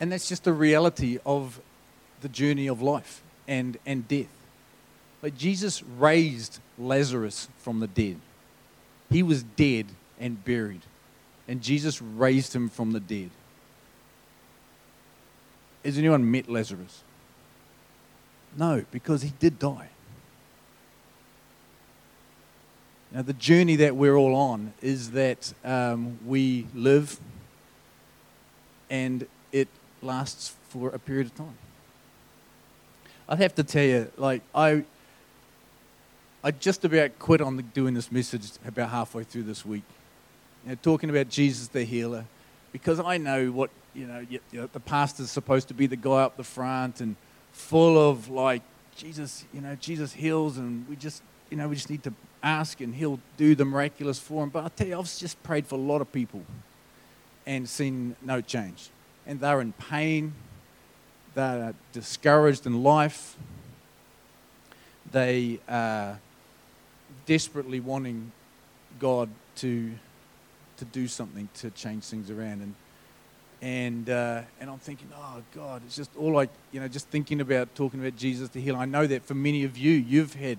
and 0.00 0.10
that's 0.10 0.28
just 0.28 0.44
the 0.44 0.52
reality 0.52 1.18
of 1.26 1.60
the 2.22 2.28
journey 2.28 2.66
of 2.66 2.80
life 2.80 3.22
and, 3.46 3.78
and 3.84 4.08
death. 4.08 4.26
Like 5.22 5.36
Jesus 5.36 5.82
raised 5.82 6.58
Lazarus 6.78 7.48
from 7.58 7.80
the 7.80 7.86
dead. 7.86 8.16
He 9.10 9.22
was 9.22 9.42
dead 9.42 9.86
and 10.18 10.42
buried, 10.44 10.80
and 11.46 11.60
Jesus 11.60 12.00
raised 12.00 12.54
him 12.54 12.70
from 12.70 12.92
the 12.92 13.00
dead. 13.00 13.30
Has 15.84 15.98
anyone 15.98 16.30
met 16.30 16.48
Lazarus? 16.48 17.02
No, 18.56 18.84
because 18.90 19.22
he 19.22 19.32
did 19.38 19.58
die. 19.58 19.90
Now, 23.12 23.22
the 23.22 23.32
journey 23.32 23.76
that 23.76 23.96
we're 23.96 24.14
all 24.14 24.36
on 24.36 24.72
is 24.80 25.10
that 25.12 25.52
um, 25.64 26.18
we 26.24 26.66
live 26.74 27.18
and 28.88 29.26
it 29.50 29.68
lasts 30.00 30.54
for 30.68 30.90
a 30.90 30.98
period 30.98 31.26
of 31.26 31.34
time. 31.34 31.58
I'd 33.28 33.38
have 33.38 33.54
to 33.56 33.64
tell 33.64 33.84
you, 33.84 34.10
like, 34.16 34.42
I, 34.54 34.84
I 36.44 36.52
just 36.52 36.84
about 36.84 37.18
quit 37.18 37.40
on 37.40 37.56
the, 37.56 37.62
doing 37.62 37.94
this 37.94 38.12
message 38.12 38.48
about 38.64 38.90
halfway 38.90 39.24
through 39.24 39.44
this 39.44 39.66
week. 39.66 39.84
You 40.64 40.70
know, 40.70 40.78
talking 40.80 41.10
about 41.10 41.28
Jesus 41.28 41.66
the 41.66 41.82
healer, 41.82 42.26
because 42.70 43.00
I 43.00 43.18
know 43.18 43.50
what, 43.50 43.70
you 43.92 44.06
know, 44.06 44.20
you, 44.20 44.38
you 44.52 44.60
know, 44.60 44.68
the 44.72 44.80
pastor's 44.80 45.30
supposed 45.30 45.66
to 45.68 45.74
be 45.74 45.86
the 45.86 45.96
guy 45.96 46.22
up 46.22 46.36
the 46.36 46.44
front 46.44 47.00
and 47.00 47.16
full 47.52 48.10
of, 48.10 48.28
like, 48.28 48.62
Jesus, 48.94 49.44
you 49.52 49.60
know, 49.60 49.74
Jesus 49.76 50.12
heals, 50.12 50.58
and 50.58 50.88
we 50.88 50.94
just, 50.94 51.22
you 51.50 51.56
know, 51.56 51.68
we 51.68 51.74
just 51.74 51.90
need 51.90 52.04
to 52.04 52.12
ask 52.42 52.80
and 52.80 52.94
he'll 52.94 53.20
do 53.36 53.54
the 53.54 53.64
miraculous 53.64 54.18
for 54.18 54.42
him. 54.42 54.50
But 54.50 54.64
I 54.64 54.68
tell 54.68 54.86
you, 54.86 54.98
I've 54.98 55.16
just 55.16 55.42
prayed 55.42 55.66
for 55.66 55.74
a 55.74 55.78
lot 55.78 56.00
of 56.00 56.10
people 56.12 56.42
and 57.46 57.68
seen 57.68 58.16
no 58.22 58.40
change. 58.40 58.90
And 59.26 59.40
they're 59.40 59.60
in 59.60 59.72
pain, 59.72 60.34
they're 61.34 61.74
discouraged 61.92 62.66
in 62.66 62.82
life, 62.82 63.36
they 65.12 65.58
are 65.68 66.18
desperately 67.26 67.80
wanting 67.80 68.32
God 68.98 69.28
to, 69.56 69.92
to 70.76 70.84
do 70.86 71.08
something 71.08 71.48
to 71.54 71.70
change 71.70 72.04
things 72.04 72.30
around. 72.30 72.62
And, 72.62 72.74
and, 73.62 74.10
uh, 74.10 74.42
and 74.60 74.70
I'm 74.70 74.78
thinking, 74.78 75.08
oh 75.14 75.42
God, 75.54 75.82
it's 75.86 75.96
just 75.96 76.10
all 76.16 76.32
like, 76.32 76.50
you 76.72 76.80
know, 76.80 76.88
just 76.88 77.08
thinking 77.08 77.40
about 77.40 77.74
talking 77.74 78.00
about 78.00 78.16
Jesus 78.16 78.48
to 78.50 78.60
heal. 78.60 78.76
I 78.76 78.86
know 78.86 79.06
that 79.06 79.24
for 79.24 79.34
many 79.34 79.64
of 79.64 79.76
you, 79.76 79.92
you've 79.92 80.34
had 80.34 80.58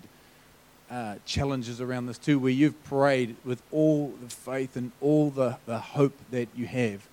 uh, 0.92 1.16
challenges 1.26 1.80
around 1.80 2.08
this 2.08 2.18
too, 2.18 2.38
where 2.38 2.52
you've 2.52 2.84
prayed 2.84 3.38
with 3.46 3.64
all 3.72 4.14
the 4.22 4.30
faith 4.30 4.76
and 4.76 4.92
all 5.00 5.30
the, 5.30 5.58
the 5.66 5.80
hope 5.80 6.18
that 6.32 6.50
you 6.56 6.66
have, 6.66 7.08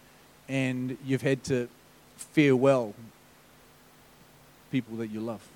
and 0.49 0.99
you've 1.05 1.23
had 1.23 1.45
to 1.45 1.69
farewell 2.17 2.95
people 4.73 4.97
that 4.97 5.09
you 5.09 5.21
love. 5.21 5.47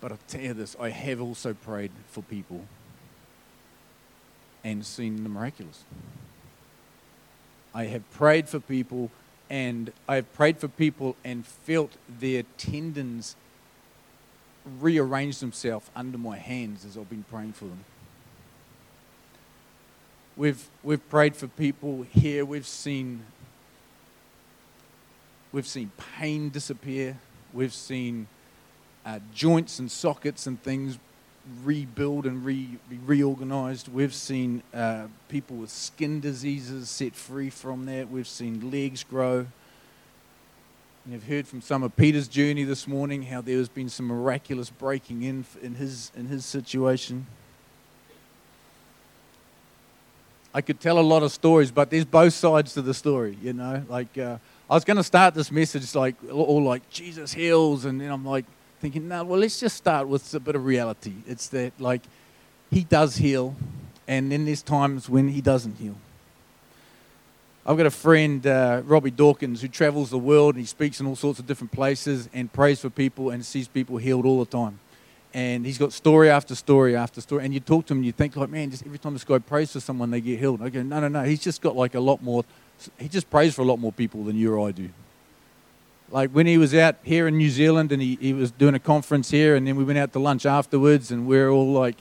But 0.00 0.12
I'll 0.12 0.18
tell 0.28 0.40
you 0.40 0.52
this 0.52 0.76
I 0.78 0.90
have 0.90 1.20
also 1.20 1.54
prayed 1.54 1.92
for 2.08 2.22
people 2.22 2.64
and 4.62 4.84
seen 4.84 5.22
the 5.22 5.28
miraculous. 5.28 5.84
I 7.74 7.84
have 7.84 8.10
prayed 8.12 8.48
for 8.48 8.60
people 8.60 9.10
and 9.48 9.92
I've 10.08 10.32
prayed 10.34 10.58
for 10.58 10.68
people 10.68 11.16
and 11.24 11.46
felt 11.46 11.92
their 12.08 12.44
tendons 12.56 13.36
rearranged 14.80 15.40
themselves 15.40 15.90
under 15.94 16.18
my 16.18 16.38
hands 16.38 16.84
as 16.84 16.96
I've 16.96 17.10
been 17.10 17.24
praying 17.30 17.52
for 17.52 17.66
them. 17.66 17.84
We've, 20.36 20.68
we've 20.82 21.08
prayed 21.10 21.36
for 21.36 21.46
people 21.46 22.02
here. 22.10 22.44
We've 22.44 22.66
seen, 22.66 23.24
we've 25.52 25.66
seen 25.66 25.92
pain 26.16 26.48
disappear. 26.48 27.18
We've 27.52 27.72
seen 27.72 28.26
uh, 29.06 29.20
joints 29.32 29.78
and 29.78 29.90
sockets 29.90 30.46
and 30.46 30.60
things 30.62 30.98
rebuild 31.62 32.26
and 32.26 32.44
re, 32.44 32.78
be 32.88 32.98
reorganized. 33.04 33.88
We've 33.88 34.14
seen 34.14 34.62
uh, 34.72 35.06
people 35.28 35.56
with 35.56 35.70
skin 35.70 36.20
diseases 36.20 36.88
set 36.90 37.14
free 37.14 37.50
from 37.50 37.86
that. 37.86 38.10
We've 38.10 38.26
seen 38.26 38.70
legs 38.70 39.04
grow. 39.04 39.46
You've 41.06 41.24
heard 41.24 41.46
from 41.46 41.60
some 41.60 41.82
of 41.82 41.94
Peter's 41.96 42.28
journey 42.28 42.64
this 42.64 42.88
morning 42.88 43.24
how 43.24 43.42
there 43.42 43.58
has 43.58 43.68
been 43.68 43.90
some 43.90 44.06
miraculous 44.06 44.70
breaking 44.70 45.22
in 45.22 45.44
in 45.60 45.74
his 45.74 46.10
in 46.16 46.28
his 46.28 46.46
situation. 46.46 47.26
I 50.54 50.62
could 50.62 50.80
tell 50.80 50.98
a 50.98 51.02
lot 51.02 51.22
of 51.22 51.30
stories, 51.30 51.70
but 51.70 51.90
there's 51.90 52.06
both 52.06 52.32
sides 52.32 52.72
to 52.72 52.80
the 52.80 52.94
story, 52.94 53.36
you 53.42 53.52
know. 53.52 53.84
Like 53.86 54.16
uh, 54.16 54.38
I 54.70 54.74
was 54.74 54.84
going 54.84 54.96
to 54.96 55.04
start 55.04 55.34
this 55.34 55.52
message 55.52 55.94
like 55.94 56.14
all 56.32 56.62
like 56.62 56.88
Jesus 56.88 57.34
heals, 57.34 57.84
and 57.84 58.00
then 58.00 58.10
I'm 58.10 58.24
like 58.24 58.46
thinking, 58.80 59.06
no, 59.06 59.24
well, 59.24 59.40
let's 59.40 59.60
just 59.60 59.76
start 59.76 60.08
with 60.08 60.32
a 60.32 60.40
bit 60.40 60.54
of 60.54 60.64
reality. 60.64 61.12
It's 61.26 61.48
that 61.48 61.78
like 61.78 62.00
he 62.70 62.82
does 62.82 63.16
heal, 63.16 63.54
and 64.08 64.32
then 64.32 64.46
there's 64.46 64.62
times 64.62 65.10
when 65.10 65.28
he 65.28 65.42
doesn't 65.42 65.76
heal. 65.76 65.96
I've 67.66 67.78
got 67.78 67.86
a 67.86 67.90
friend, 67.90 68.46
uh, 68.46 68.82
Robby 68.84 69.10
Dawkins, 69.10 69.62
who 69.62 69.68
travels 69.68 70.10
the 70.10 70.18
world 70.18 70.54
and 70.54 70.60
he 70.60 70.66
speaks 70.66 71.00
in 71.00 71.06
all 71.06 71.16
sorts 71.16 71.38
of 71.38 71.46
different 71.46 71.72
places 71.72 72.28
and 72.34 72.52
prays 72.52 72.80
for 72.80 72.90
people 72.90 73.30
and 73.30 73.44
sees 73.44 73.68
people 73.68 73.96
healed 73.96 74.26
all 74.26 74.38
the 74.44 74.50
time. 74.50 74.80
And 75.32 75.64
he's 75.64 75.78
got 75.78 75.94
story 75.94 76.28
after 76.28 76.54
story 76.54 76.94
after 76.94 77.22
story. 77.22 77.42
And 77.42 77.54
you 77.54 77.60
talk 77.60 77.86
to 77.86 77.94
him 77.94 77.98
and 77.98 78.06
you 78.06 78.12
think, 78.12 78.36
like, 78.36 78.50
man, 78.50 78.70
just 78.70 78.84
every 78.84 78.98
time 78.98 79.14
this 79.14 79.24
guy 79.24 79.38
prays 79.38 79.72
for 79.72 79.80
someone, 79.80 80.10
they 80.10 80.20
get 80.20 80.38
healed. 80.38 80.62
I 80.62 80.68
go, 80.68 80.82
no, 80.82 81.00
no, 81.00 81.08
no. 81.08 81.22
He's 81.22 81.42
just 81.42 81.62
got 81.62 81.74
like 81.74 81.94
a 81.94 82.00
lot 82.00 82.22
more, 82.22 82.44
he 82.98 83.08
just 83.08 83.30
prays 83.30 83.54
for 83.54 83.62
a 83.62 83.64
lot 83.64 83.78
more 83.78 83.92
people 83.92 84.24
than 84.24 84.36
you 84.36 84.54
or 84.54 84.68
I 84.68 84.70
do. 84.70 84.90
Like 86.10 86.30
when 86.32 86.46
he 86.46 86.58
was 86.58 86.74
out 86.74 86.96
here 87.02 87.26
in 87.26 87.38
New 87.38 87.50
Zealand 87.50 87.92
and 87.92 88.02
he, 88.02 88.16
he 88.20 88.34
was 88.34 88.50
doing 88.50 88.74
a 88.74 88.78
conference 88.78 89.30
here, 89.30 89.56
and 89.56 89.66
then 89.66 89.76
we 89.76 89.84
went 89.84 89.98
out 89.98 90.12
to 90.12 90.18
lunch 90.18 90.44
afterwards, 90.44 91.10
and 91.10 91.26
we're 91.26 91.48
all 91.48 91.72
like, 91.72 91.96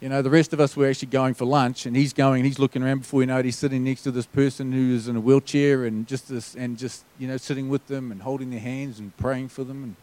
you 0.00 0.08
know, 0.08 0.22
the 0.22 0.30
rest 0.30 0.52
of 0.52 0.60
us 0.60 0.76
were 0.76 0.88
actually 0.88 1.08
going 1.08 1.34
for 1.34 1.44
lunch, 1.44 1.86
and 1.86 1.96
he's 1.96 2.12
going, 2.12 2.40
and 2.40 2.46
he's 2.46 2.58
looking 2.58 2.82
around 2.82 2.98
before 3.00 3.22
you 3.22 3.26
know 3.26 3.38
it, 3.38 3.44
he's 3.44 3.58
sitting 3.58 3.84
next 3.84 4.02
to 4.02 4.10
this 4.10 4.26
person 4.26 4.72
who's 4.72 5.08
in 5.08 5.16
a 5.16 5.20
wheelchair, 5.20 5.84
and 5.84 6.06
just 6.06 6.28
this, 6.28 6.54
and 6.54 6.76
just 6.76 7.04
you 7.18 7.26
know, 7.26 7.36
sitting 7.36 7.68
with 7.68 7.86
them 7.86 8.12
and 8.12 8.22
holding 8.22 8.50
their 8.50 8.60
hands 8.60 8.98
and 8.98 9.16
praying 9.16 9.48
for 9.48 9.64
them, 9.64 9.82
and 9.82 9.96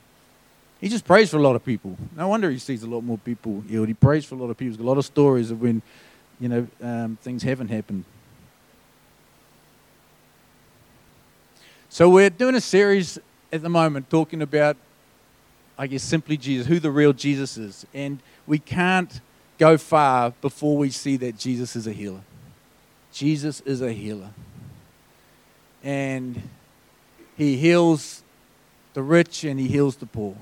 he 0.81 0.89
just 0.89 1.05
prays 1.05 1.29
for 1.29 1.37
a 1.37 1.41
lot 1.41 1.55
of 1.55 1.63
people. 1.63 1.95
No 2.17 2.27
wonder 2.27 2.49
he 2.49 2.57
sees 2.57 2.81
a 2.81 2.87
lot 2.87 3.01
more 3.01 3.19
people 3.19 3.61
healed. 3.69 3.87
He 3.87 3.93
prays 3.93 4.25
for 4.25 4.33
a 4.33 4.37
lot 4.39 4.49
of 4.49 4.57
people. 4.57 4.77
Got 4.77 4.83
a 4.83 4.87
lot 4.87 4.97
of 4.97 5.05
stories 5.05 5.51
of 5.51 5.61
when, 5.61 5.83
you 6.39 6.49
know, 6.49 6.67
um, 6.81 7.19
things 7.21 7.43
haven't 7.43 7.67
happened. 7.67 8.03
So 11.89 12.09
we're 12.09 12.31
doing 12.31 12.55
a 12.55 12.61
series 12.61 13.19
at 13.53 13.61
the 13.61 13.69
moment 13.69 14.09
talking 14.09 14.41
about, 14.41 14.75
I 15.77 15.85
guess, 15.85 16.01
simply 16.01 16.35
Jesus, 16.35 16.65
who 16.65 16.79
the 16.79 16.89
real 16.89 17.13
Jesus 17.13 17.57
is, 17.57 17.85
and 17.93 18.17
we 18.47 18.57
can't 18.57 19.21
go 19.61 19.77
far 19.77 20.31
before 20.41 20.75
we 20.75 20.89
see 20.89 21.17
that 21.17 21.37
Jesus 21.37 21.75
is 21.75 21.85
a 21.85 21.91
healer. 21.91 22.21
Jesus 23.13 23.61
is 23.61 23.79
a 23.79 23.91
healer. 23.91 24.31
And 25.83 26.49
he 27.37 27.57
heals 27.57 28.23
the 28.95 29.03
rich 29.03 29.43
and 29.43 29.59
he 29.59 29.67
heals 29.67 29.97
the 29.97 30.07
poor. 30.07 30.35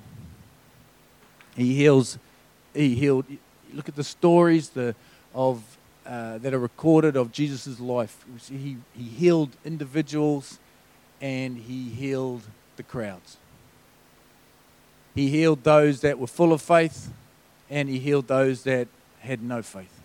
He 1.57 1.75
heals, 1.75 2.17
he 2.73 2.95
healed, 2.95 3.25
look 3.73 3.89
at 3.89 3.97
the 3.97 4.05
stories 4.05 4.69
the, 4.69 4.95
of, 5.35 5.63
uh, 6.05 6.37
that 6.37 6.53
are 6.53 6.59
recorded 6.59 7.17
of 7.17 7.33
Jesus' 7.33 7.77
life. 7.77 8.23
He, 8.49 8.77
he 8.95 9.03
healed 9.03 9.49
individuals 9.65 10.59
and 11.19 11.57
he 11.57 11.89
healed 11.89 12.43
the 12.77 12.83
crowds. 12.83 13.35
He 15.13 15.27
healed 15.27 15.65
those 15.65 15.99
that 15.99 16.17
were 16.17 16.27
full 16.27 16.53
of 16.53 16.61
faith 16.61 17.11
and 17.69 17.89
he 17.89 17.99
healed 17.99 18.29
those 18.29 18.63
that 18.63 18.87
had 19.19 19.41
no 19.41 19.61
faith. 19.61 19.99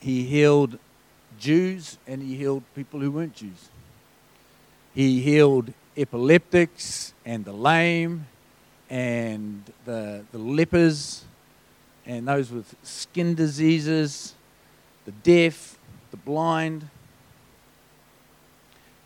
He 0.00 0.24
healed 0.24 0.78
Jews 1.38 1.98
and 2.06 2.22
he 2.22 2.36
healed 2.36 2.62
people 2.74 3.00
who 3.00 3.10
weren't 3.10 3.34
Jews. 3.34 3.68
He 4.94 5.20
healed 5.20 5.72
epileptics 5.96 7.12
and 7.24 7.44
the 7.44 7.52
lame 7.52 8.26
and 8.90 9.62
the, 9.84 10.24
the 10.32 10.38
lepers 10.38 11.24
and 12.06 12.26
those 12.26 12.50
with 12.50 12.74
skin 12.82 13.34
diseases, 13.34 14.34
the 15.04 15.12
deaf, 15.12 15.78
the 16.10 16.16
blind. 16.16 16.88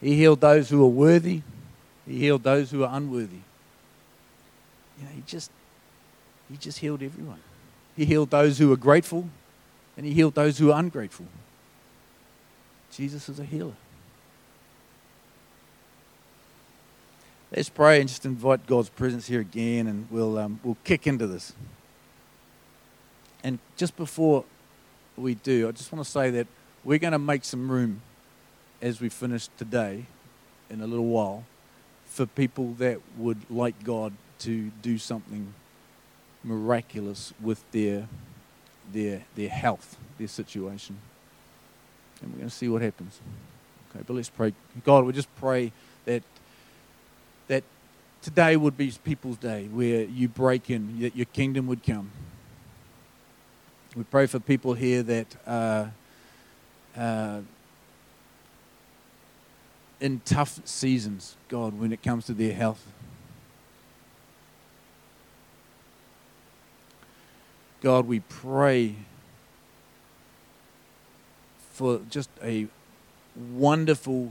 He 0.00 0.16
healed 0.16 0.40
those 0.40 0.68
who 0.68 0.80
were 0.80 0.86
worthy. 0.86 1.42
He 2.06 2.18
healed 2.18 2.42
those 2.42 2.70
who 2.70 2.80
were 2.80 2.90
unworthy. 2.90 3.40
You 4.98 5.04
know, 5.04 5.10
he 5.14 5.22
just 5.26 5.50
he 6.52 6.58
just 6.58 6.80
healed 6.80 7.02
everyone. 7.02 7.40
He 7.96 8.04
healed 8.04 8.28
those 8.28 8.58
who 8.58 8.68
were 8.68 8.76
grateful, 8.76 9.30
and 9.96 10.04
He 10.04 10.12
healed 10.12 10.34
those 10.34 10.58
who 10.58 10.66
were 10.66 10.74
ungrateful. 10.74 11.26
Jesus 12.92 13.28
is 13.30 13.40
a 13.40 13.44
healer. 13.44 13.72
Let's 17.56 17.70
pray 17.70 18.00
and 18.00 18.08
just 18.08 18.26
invite 18.26 18.66
God's 18.66 18.90
presence 18.90 19.26
here 19.26 19.40
again, 19.40 19.86
and 19.86 20.06
we'll, 20.10 20.36
um, 20.36 20.60
we'll 20.62 20.76
kick 20.84 21.06
into 21.06 21.26
this. 21.26 21.54
And 23.42 23.58
just 23.76 23.96
before 23.96 24.44
we 25.16 25.34
do, 25.34 25.68
I 25.68 25.72
just 25.72 25.90
want 25.90 26.04
to 26.04 26.10
say 26.10 26.30
that 26.30 26.46
we're 26.84 26.98
going 26.98 27.12
to 27.12 27.18
make 27.18 27.44
some 27.44 27.70
room 27.70 28.02
as 28.82 29.00
we 29.00 29.08
finish 29.08 29.48
today 29.56 30.04
in 30.68 30.82
a 30.82 30.86
little 30.86 31.06
while 31.06 31.44
for 32.04 32.26
people 32.26 32.74
that 32.74 32.98
would 33.16 33.50
like 33.50 33.82
God 33.84 34.12
to 34.40 34.70
do 34.82 34.98
something 34.98 35.54
miraculous 36.44 37.32
with 37.40 37.62
their, 37.72 38.08
their, 38.92 39.22
their 39.34 39.48
health, 39.48 39.96
their 40.18 40.28
situation. 40.28 40.98
And 42.20 42.32
we're 42.32 42.38
going 42.38 42.50
to 42.50 42.54
see 42.54 42.68
what 42.68 42.82
happens. 42.82 43.20
Okay, 43.90 44.04
but 44.06 44.14
let's 44.14 44.28
pray. 44.28 44.52
God, 44.84 45.04
we 45.04 45.12
just 45.12 45.34
pray 45.36 45.72
that, 46.04 46.22
that 47.48 47.64
today 48.22 48.56
would 48.56 48.76
be 48.76 48.92
people's 49.04 49.36
day 49.36 49.68
where 49.72 50.04
you 50.04 50.28
break 50.28 50.70
in, 50.70 51.00
that 51.00 51.16
your 51.16 51.26
kingdom 51.26 51.66
would 51.66 51.82
come. 51.82 52.10
We 53.94 54.04
pray 54.04 54.26
for 54.26 54.38
people 54.38 54.72
here 54.72 55.02
that 55.02 55.36
are 55.46 55.92
uh, 56.96 57.40
in 60.00 60.20
tough 60.24 60.60
seasons, 60.64 61.36
God, 61.48 61.78
when 61.78 61.92
it 61.92 62.02
comes 62.02 62.26
to 62.26 62.34
their 62.34 62.54
health. 62.54 62.84
God, 67.82 68.06
we 68.06 68.20
pray 68.20 68.94
for 71.72 72.00
just 72.08 72.30
a 72.40 72.68
wonderful 73.34 74.30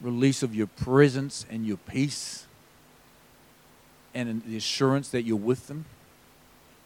release 0.00 0.44
of 0.44 0.54
your 0.54 0.68
presence 0.68 1.44
and 1.50 1.66
your 1.66 1.78
peace 1.78 2.46
and 4.14 4.42
the 4.46 4.56
assurance 4.56 5.08
that 5.08 5.22
you're 5.22 5.36
with 5.36 5.66
them. 5.66 5.84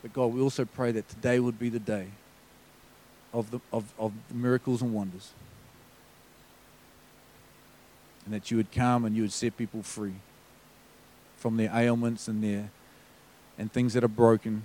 But 0.01 0.15
God, 0.15 0.33
we 0.33 0.41
also 0.41 0.65
pray 0.65 0.91
that 0.93 1.07
today 1.07 1.39
would 1.39 1.59
be 1.59 1.69
the 1.69 1.79
day 1.79 2.07
of 3.35 3.51
the, 3.51 3.61
of, 3.71 3.93
of 3.99 4.13
the 4.29 4.35
miracles 4.35 4.81
and 4.81 4.95
wonders. 4.95 5.33
And 8.25 8.33
that 8.33 8.51
you 8.51 8.57
would 8.57 8.73
come 8.73 9.05
and 9.05 9.15
you 9.15 9.21
would 9.21 9.33
set 9.33 9.59
people 9.59 9.83
free 9.83 10.15
from 11.37 11.59
their 11.59 11.71
ailments 11.75 12.27
and 12.27 12.43
their 12.43 12.71
and 13.59 13.71
things 13.71 13.93
that 13.93 14.03
are 14.03 14.09
broken. 14.09 14.63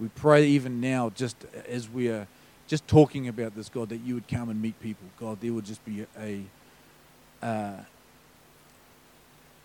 We 0.00 0.08
pray 0.08 0.46
even 0.46 0.80
now, 0.80 1.10
just 1.10 1.36
as 1.68 1.88
we 1.88 2.08
are 2.08 2.26
just 2.66 2.88
talking 2.88 3.28
about 3.28 3.54
this, 3.54 3.68
God, 3.68 3.90
that 3.90 3.98
you 3.98 4.14
would 4.14 4.28
come 4.28 4.48
and 4.48 4.62
meet 4.62 4.80
people. 4.80 5.06
God, 5.18 5.40
there 5.40 5.52
would 5.52 5.66
just 5.66 5.84
be 5.84 6.06
a, 6.18 6.44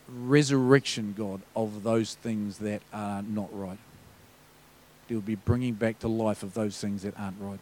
resurrection, 0.08 1.16
God, 1.18 1.42
of 1.56 1.84
those 1.84 2.16
things 2.16 2.60
that 2.60 2.82
are 2.94 3.24
not 3.24 3.50
right. 3.52 3.78
There 5.08 5.18
would 5.18 5.26
be 5.26 5.36
bringing 5.36 5.74
back 5.74 6.00
to 6.00 6.08
life 6.08 6.44
of 6.44 6.54
those 6.54 6.78
things 6.80 7.04
that 7.04 7.20
aren't 7.20 7.40
right. 7.40 7.60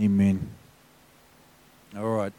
Amen. 0.00 0.48
All 1.96 2.16
right. 2.16 2.32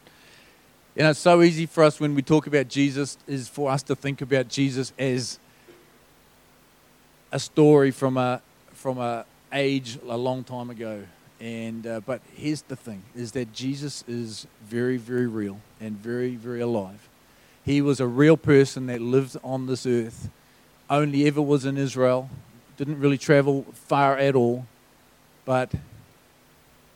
You 0.96 1.04
know, 1.04 1.10
it's 1.12 1.20
so 1.20 1.42
easy 1.42 1.66
for 1.66 1.84
us 1.84 2.00
when 2.00 2.16
we 2.16 2.22
talk 2.22 2.48
about 2.48 2.68
Jesus 2.68 3.18
is 3.28 3.48
for 3.48 3.70
us 3.72 3.84
to 3.84 3.96
think 3.96 4.22
about 4.22 4.48
Jesus 4.48 4.94
as 4.98 5.40
a 7.32 7.40
story 7.40 7.92
from 7.92 8.18
a 8.18 8.42
from 8.74 8.98
a 8.98 9.26
age 9.52 9.98
a 10.08 10.18
long 10.18 10.44
time 10.44 10.70
ago. 10.70 11.04
And 11.40 11.86
uh, 11.86 12.02
but 12.06 12.22
here's 12.36 12.64
the 12.64 12.76
thing: 12.76 13.04
is 13.16 13.34
that 13.34 13.54
Jesus 13.54 14.04
is 14.08 14.48
very, 14.64 14.98
very 14.98 15.28
real 15.28 15.60
and 15.80 15.98
very, 15.98 16.36
very 16.36 16.62
alive. 16.62 17.08
He 17.64 17.82
was 17.82 18.00
a 18.00 18.08
real 18.08 18.38
person 18.38 18.88
that 18.88 19.02
lived 19.02 19.38
on 19.44 19.68
this 19.68 19.86
earth. 19.86 20.30
Only 20.90 21.28
ever 21.28 21.42
was 21.42 21.66
in 21.66 21.78
Israel. 21.78 22.30
Didn't 22.78 23.00
really 23.00 23.18
travel 23.18 23.66
far 23.74 24.18
at 24.18 24.36
all, 24.36 24.66
but 25.46 25.74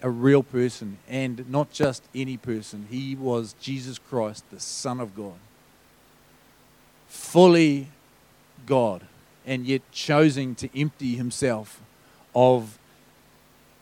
a 0.01 0.09
real 0.09 0.41
person, 0.41 0.97
and 1.07 1.47
not 1.49 1.71
just 1.71 2.03
any 2.15 2.37
person. 2.37 2.87
He 2.89 3.15
was 3.15 3.53
Jesus 3.61 3.99
Christ, 3.99 4.43
the 4.49 4.59
Son 4.59 4.99
of 4.99 5.15
God, 5.15 5.35
fully 7.07 7.87
God, 8.65 9.05
and 9.45 9.65
yet 9.65 9.81
choosing 9.91 10.55
to 10.55 10.69
empty 10.79 11.15
himself 11.15 11.81
of 12.33 12.77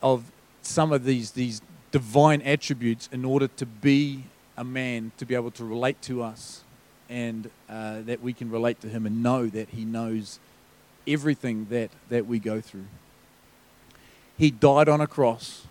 of 0.02 0.32
some 0.62 0.92
of 0.92 1.04
these, 1.04 1.32
these 1.32 1.62
divine 1.92 2.42
attributes 2.42 3.10
in 3.12 3.26
order 3.26 3.48
to 3.48 3.66
be 3.66 4.24
a 4.58 4.64
man, 4.64 5.12
to 5.18 5.26
be 5.26 5.36
able 5.36 5.52
to 5.52 5.66
relate 5.66 6.02
to 6.04 6.22
us, 6.22 6.64
and 7.10 7.50
uh, 7.70 8.02
that 8.02 8.22
we 8.22 8.34
can 8.34 8.52
relate 8.52 8.80
to 8.82 8.88
him 8.88 9.06
and 9.06 9.24
know 9.24 9.48
that 9.48 9.70
he 9.70 9.86
knows 9.86 10.40
everything 11.08 11.68
that, 11.70 11.90
that 12.10 12.26
we 12.28 12.40
go 12.40 12.62
through. 12.62 12.86
He 14.38 14.52
died 14.52 14.88
on 14.88 15.02
a 15.02 15.08
cross, 15.08 15.66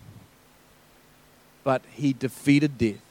but 1.63 1.81
he 1.93 2.13
defeated 2.13 2.77
death, 2.77 3.01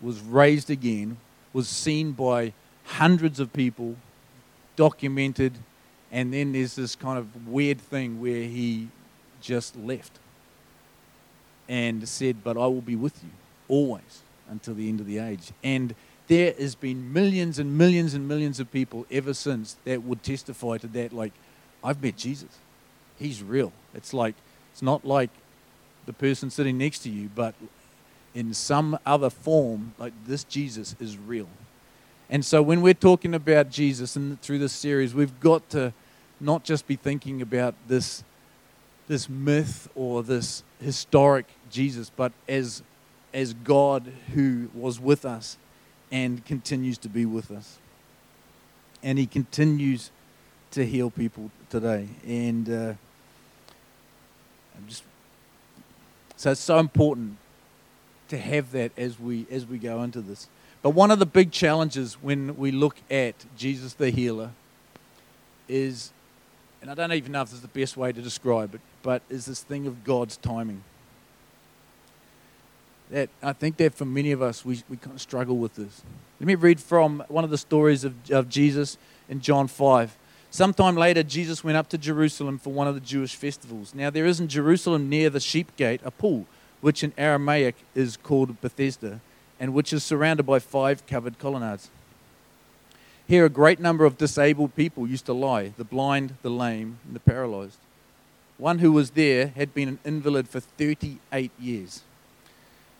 was 0.00 0.20
raised 0.20 0.70
again, 0.70 1.16
was 1.52 1.68
seen 1.68 2.12
by 2.12 2.52
hundreds 2.84 3.40
of 3.40 3.52
people, 3.52 3.96
documented, 4.76 5.54
and 6.12 6.32
then 6.32 6.52
there's 6.52 6.76
this 6.76 6.94
kind 6.94 7.18
of 7.18 7.48
weird 7.48 7.80
thing 7.80 8.20
where 8.20 8.42
he 8.42 8.88
just 9.40 9.74
left 9.76 10.18
and 11.68 12.06
said, 12.06 12.44
But 12.44 12.56
I 12.58 12.66
will 12.66 12.82
be 12.82 12.96
with 12.96 13.24
you 13.24 13.30
always 13.66 14.20
until 14.50 14.74
the 14.74 14.90
end 14.90 15.00
of 15.00 15.06
the 15.06 15.18
age. 15.18 15.52
And 15.64 15.94
there 16.28 16.52
has 16.58 16.74
been 16.74 17.12
millions 17.12 17.58
and 17.58 17.76
millions 17.76 18.12
and 18.12 18.28
millions 18.28 18.60
of 18.60 18.70
people 18.70 19.06
ever 19.10 19.32
since 19.32 19.76
that 19.84 20.02
would 20.02 20.22
testify 20.22 20.76
to 20.78 20.86
that. 20.88 21.14
Like, 21.14 21.32
I've 21.82 22.02
met 22.02 22.16
Jesus. 22.16 22.58
He's 23.18 23.42
real. 23.42 23.72
It's 23.94 24.12
like, 24.12 24.34
it's 24.70 24.82
not 24.82 25.06
like 25.06 25.30
the 26.04 26.12
person 26.12 26.50
sitting 26.50 26.76
next 26.76 27.00
to 27.00 27.10
you, 27.10 27.30
but 27.34 27.54
in 28.34 28.52
some 28.52 28.98
other 29.06 29.30
form, 29.30 29.94
like 29.98 30.12
this 30.26 30.44
Jesus 30.44 30.94
is 31.00 31.16
real. 31.16 31.48
And 32.28 32.44
so 32.44 32.62
when 32.62 32.82
we're 32.82 32.94
talking 32.94 33.34
about 33.34 33.70
Jesus 33.70 34.16
and 34.16 34.40
through 34.40 34.58
this 34.58 34.72
series, 34.72 35.14
we've 35.14 35.38
got 35.40 35.68
to 35.70 35.92
not 36.42 36.64
just 36.64 36.86
be 36.86 36.96
thinking 36.96 37.40
about 37.40 37.74
this 37.88 38.24
this 39.08 39.28
myth 39.28 39.88
or 39.94 40.22
this 40.22 40.62
historic 40.80 41.46
Jesus, 41.70 42.10
but 42.14 42.32
as, 42.48 42.82
as 43.34 43.52
God 43.52 44.12
who 44.34 44.70
was 44.74 45.00
with 45.00 45.24
us 45.24 45.58
and 46.10 46.44
continues 46.44 46.98
to 46.98 47.08
be 47.08 47.26
with 47.26 47.50
us. 47.50 47.78
And 49.02 49.18
he 49.18 49.26
continues 49.26 50.10
to 50.72 50.86
heal 50.86 51.10
people 51.10 51.50
today. 51.68 52.08
And 52.26 52.68
uh, 52.68 52.94
I'm 54.76 54.88
just 54.88 55.04
so 56.36 56.52
it's 56.52 56.60
so 56.60 56.78
important 56.78 57.36
to 58.28 58.38
have 58.38 58.72
that 58.72 58.92
as 58.96 59.18
we 59.18 59.46
as 59.50 59.66
we 59.66 59.78
go 59.78 60.02
into 60.02 60.20
this. 60.20 60.48
But 60.80 60.90
one 60.90 61.10
of 61.10 61.18
the 61.18 61.26
big 61.26 61.52
challenges 61.52 62.14
when 62.14 62.56
we 62.56 62.70
look 62.70 62.96
at 63.10 63.34
Jesus 63.56 63.94
the 63.94 64.10
healer 64.10 64.50
is 65.68 66.12
and 66.82 66.90
I 66.90 66.94
don't 66.94 67.12
even 67.12 67.30
know 67.30 67.42
if 67.42 67.48
this 67.48 67.54
is 67.54 67.62
the 67.62 67.68
best 67.68 67.96
way 67.96 68.12
to 68.12 68.20
describe 68.20 68.74
it, 68.74 68.80
but 69.04 69.22
is 69.30 69.46
this 69.46 69.62
thing 69.62 69.86
of 69.86 70.02
God's 70.02 70.36
timing. 70.36 70.82
That 73.12 73.30
I 73.40 73.52
think 73.52 73.76
that 73.76 73.94
for 73.94 74.04
many 74.04 74.32
of 74.32 74.42
us, 74.42 74.64
we, 74.64 74.82
we 74.88 74.96
kind 74.96 75.14
of 75.14 75.20
struggle 75.20 75.58
with 75.58 75.76
this. 75.76 76.02
Let 76.40 76.46
me 76.48 76.56
read 76.56 76.80
from 76.80 77.22
one 77.28 77.44
of 77.44 77.50
the 77.50 77.58
stories 77.58 78.02
of, 78.02 78.14
of 78.32 78.48
Jesus 78.48 78.98
in 79.28 79.40
John 79.40 79.68
5. 79.68 80.16
Sometime 80.50 80.96
later, 80.96 81.22
Jesus 81.22 81.62
went 81.62 81.76
up 81.76 81.88
to 81.90 81.98
Jerusalem 81.98 82.58
for 82.58 82.72
one 82.72 82.88
of 82.88 82.94
the 82.94 83.00
Jewish 83.00 83.36
festivals. 83.36 83.94
Now, 83.94 84.10
there 84.10 84.26
is 84.26 84.40
in 84.40 84.48
Jerusalem 84.48 85.08
near 85.08 85.30
the 85.30 85.40
sheep 85.40 85.76
gate 85.76 86.00
a 86.04 86.10
pool, 86.10 86.46
which 86.80 87.04
in 87.04 87.12
Aramaic 87.16 87.76
is 87.94 88.16
called 88.16 88.60
Bethesda, 88.60 89.20
and 89.60 89.72
which 89.72 89.92
is 89.92 90.02
surrounded 90.02 90.42
by 90.42 90.58
five 90.58 91.06
covered 91.06 91.38
colonnades. 91.38 91.90
Here, 93.26 93.44
a 93.44 93.50
great 93.50 93.80
number 93.80 94.04
of 94.04 94.18
disabled 94.18 94.74
people 94.74 95.06
used 95.06 95.26
to 95.26 95.32
lie 95.32 95.72
the 95.76 95.84
blind, 95.84 96.34
the 96.42 96.50
lame, 96.50 96.98
and 97.06 97.14
the 97.14 97.20
paralyzed. 97.20 97.78
One 98.58 98.80
who 98.80 98.92
was 98.92 99.10
there 99.10 99.48
had 99.48 99.74
been 99.74 99.88
an 99.88 99.98
invalid 100.04 100.48
for 100.48 100.60
38 100.60 101.50
years. 101.58 102.02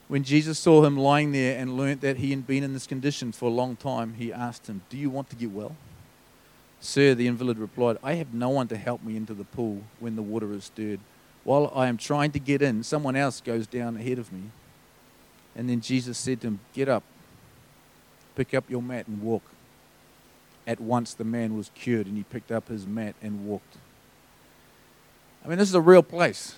When 0.09 0.25
Jesus 0.25 0.59
saw 0.59 0.85
him 0.85 0.97
lying 0.97 1.33
there 1.33 1.59
and 1.59 1.77
learnt 1.77 2.01
that 2.03 2.19
he 2.19 2.31
had 2.31 2.47
been 2.47 2.63
in 2.63 2.73
this 2.73 2.87
condition 2.87 3.33
for 3.33 3.47
a 3.47 3.53
long 3.53 3.77
time, 3.77 4.15
he 4.15 4.33
asked 4.33 4.67
him, 4.67 4.83
Do 4.91 4.97
you 4.97 5.09
want 5.09 5.31
to 5.31 5.37
get 5.37 5.51
well? 5.51 5.77
Sir, 6.81 7.15
the 7.15 7.29
invalid 7.29 7.59
replied, 7.59 7.97
I 8.03 8.15
have 8.15 8.35
no 8.35 8.49
one 8.49 8.69
to 8.69 8.77
help 8.77 9.05
me 9.05 9.17
into 9.17 9.35
the 9.35 9.45
pool 9.45 9.83
when 10.01 10.17
the 10.17 10.23
water 10.23 10.53
is 10.53 10.65
stirred. 10.65 11.01
While 11.45 11.73
I 11.75 11.87
am 11.87 11.97
trying 11.97 12.33
to 12.33 12.39
get 12.39 12.61
in, 12.61 12.83
someone 12.83 13.17
else 13.17 13.41
goes 13.41 13.67
down 13.67 13.97
ahead 13.97 14.19
of 14.19 14.33
me. 14.33 14.51
And 15.55 15.69
then 15.69 15.81
Jesus 15.81 16.19
said 16.19 16.41
to 16.41 16.49
him, 16.49 16.61
Get 16.73 16.89
up, 16.89 17.05
pick 18.35 18.53
up 18.53 18.69
your 18.69 18.83
mat, 18.83 19.07
and 19.07 19.23
walk. 19.23 19.45
At 20.67 20.81
once 20.81 21.15
the 21.15 21.25
man 21.25 21.57
was 21.57 21.71
cured, 21.75 22.07
and 22.07 22.17
he 22.17 22.23
picked 22.23 22.53
up 22.53 22.69
his 22.69 22.87
mat 22.87 23.15
and 23.23 23.47
walked. 23.47 23.77
I 25.45 25.49
mean, 25.49 25.59
this 25.59 25.69
is 25.69 25.75
a 25.75 25.81
real 25.81 26.03
place. 26.03 26.57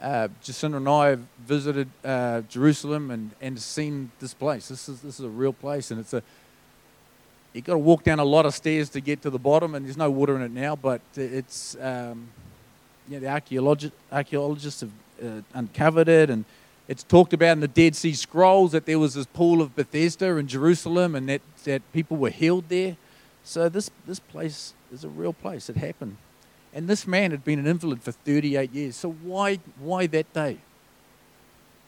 Uh, 0.00 0.28
Jacinda 0.42 0.76
and 0.76 0.88
I 0.88 1.08
have 1.08 1.22
visited 1.38 1.88
uh, 2.04 2.42
Jerusalem 2.42 3.10
and, 3.10 3.30
and 3.40 3.58
seen 3.60 4.10
this 4.20 4.34
place. 4.34 4.68
This 4.68 4.88
is, 4.88 5.00
this 5.00 5.18
is 5.18 5.24
a 5.24 5.28
real 5.28 5.52
place, 5.52 5.90
and 5.90 6.00
it's 6.00 6.12
a 6.12 6.22
you've 7.52 7.64
got 7.64 7.74
to 7.74 7.78
walk 7.78 8.02
down 8.02 8.18
a 8.18 8.24
lot 8.24 8.46
of 8.46 8.54
stairs 8.54 8.88
to 8.90 9.00
get 9.00 9.22
to 9.22 9.30
the 9.30 9.38
bottom, 9.38 9.74
and 9.74 9.84
there's 9.84 9.96
no 9.96 10.10
water 10.10 10.34
in 10.36 10.42
it 10.42 10.50
now, 10.50 10.76
but 10.76 11.00
it's, 11.14 11.76
um, 11.80 12.28
the 13.08 13.16
archaeologi- 13.18 13.92
archaeologists 14.10 14.80
have 14.80 14.90
uh, 15.22 15.42
uncovered 15.54 16.08
it, 16.08 16.30
and 16.30 16.44
it's 16.88 17.02
talked 17.02 17.32
about 17.32 17.52
in 17.52 17.60
the 17.60 17.68
Dead 17.68 17.94
Sea 17.94 18.12
Scrolls 18.12 18.72
that 18.72 18.86
there 18.86 18.98
was 18.98 19.14
this 19.14 19.26
pool 19.26 19.62
of 19.62 19.76
Bethesda 19.76 20.36
in 20.36 20.48
Jerusalem 20.48 21.14
and 21.14 21.28
that, 21.28 21.42
that 21.64 21.82
people 21.92 22.16
were 22.16 22.30
healed 22.30 22.68
there. 22.68 22.96
So 23.44 23.68
this, 23.68 23.90
this 24.06 24.18
place 24.18 24.74
is 24.92 25.04
a 25.04 25.08
real 25.08 25.32
place. 25.32 25.68
It 25.68 25.76
happened. 25.76 26.16
And 26.74 26.88
this 26.88 27.06
man 27.06 27.30
had 27.30 27.44
been 27.44 27.58
an 27.58 27.66
invalid 27.66 28.02
for 28.02 28.12
38 28.12 28.72
years. 28.72 28.96
So 28.96 29.12
why, 29.12 29.58
why 29.78 30.06
that 30.08 30.32
day? 30.32 30.58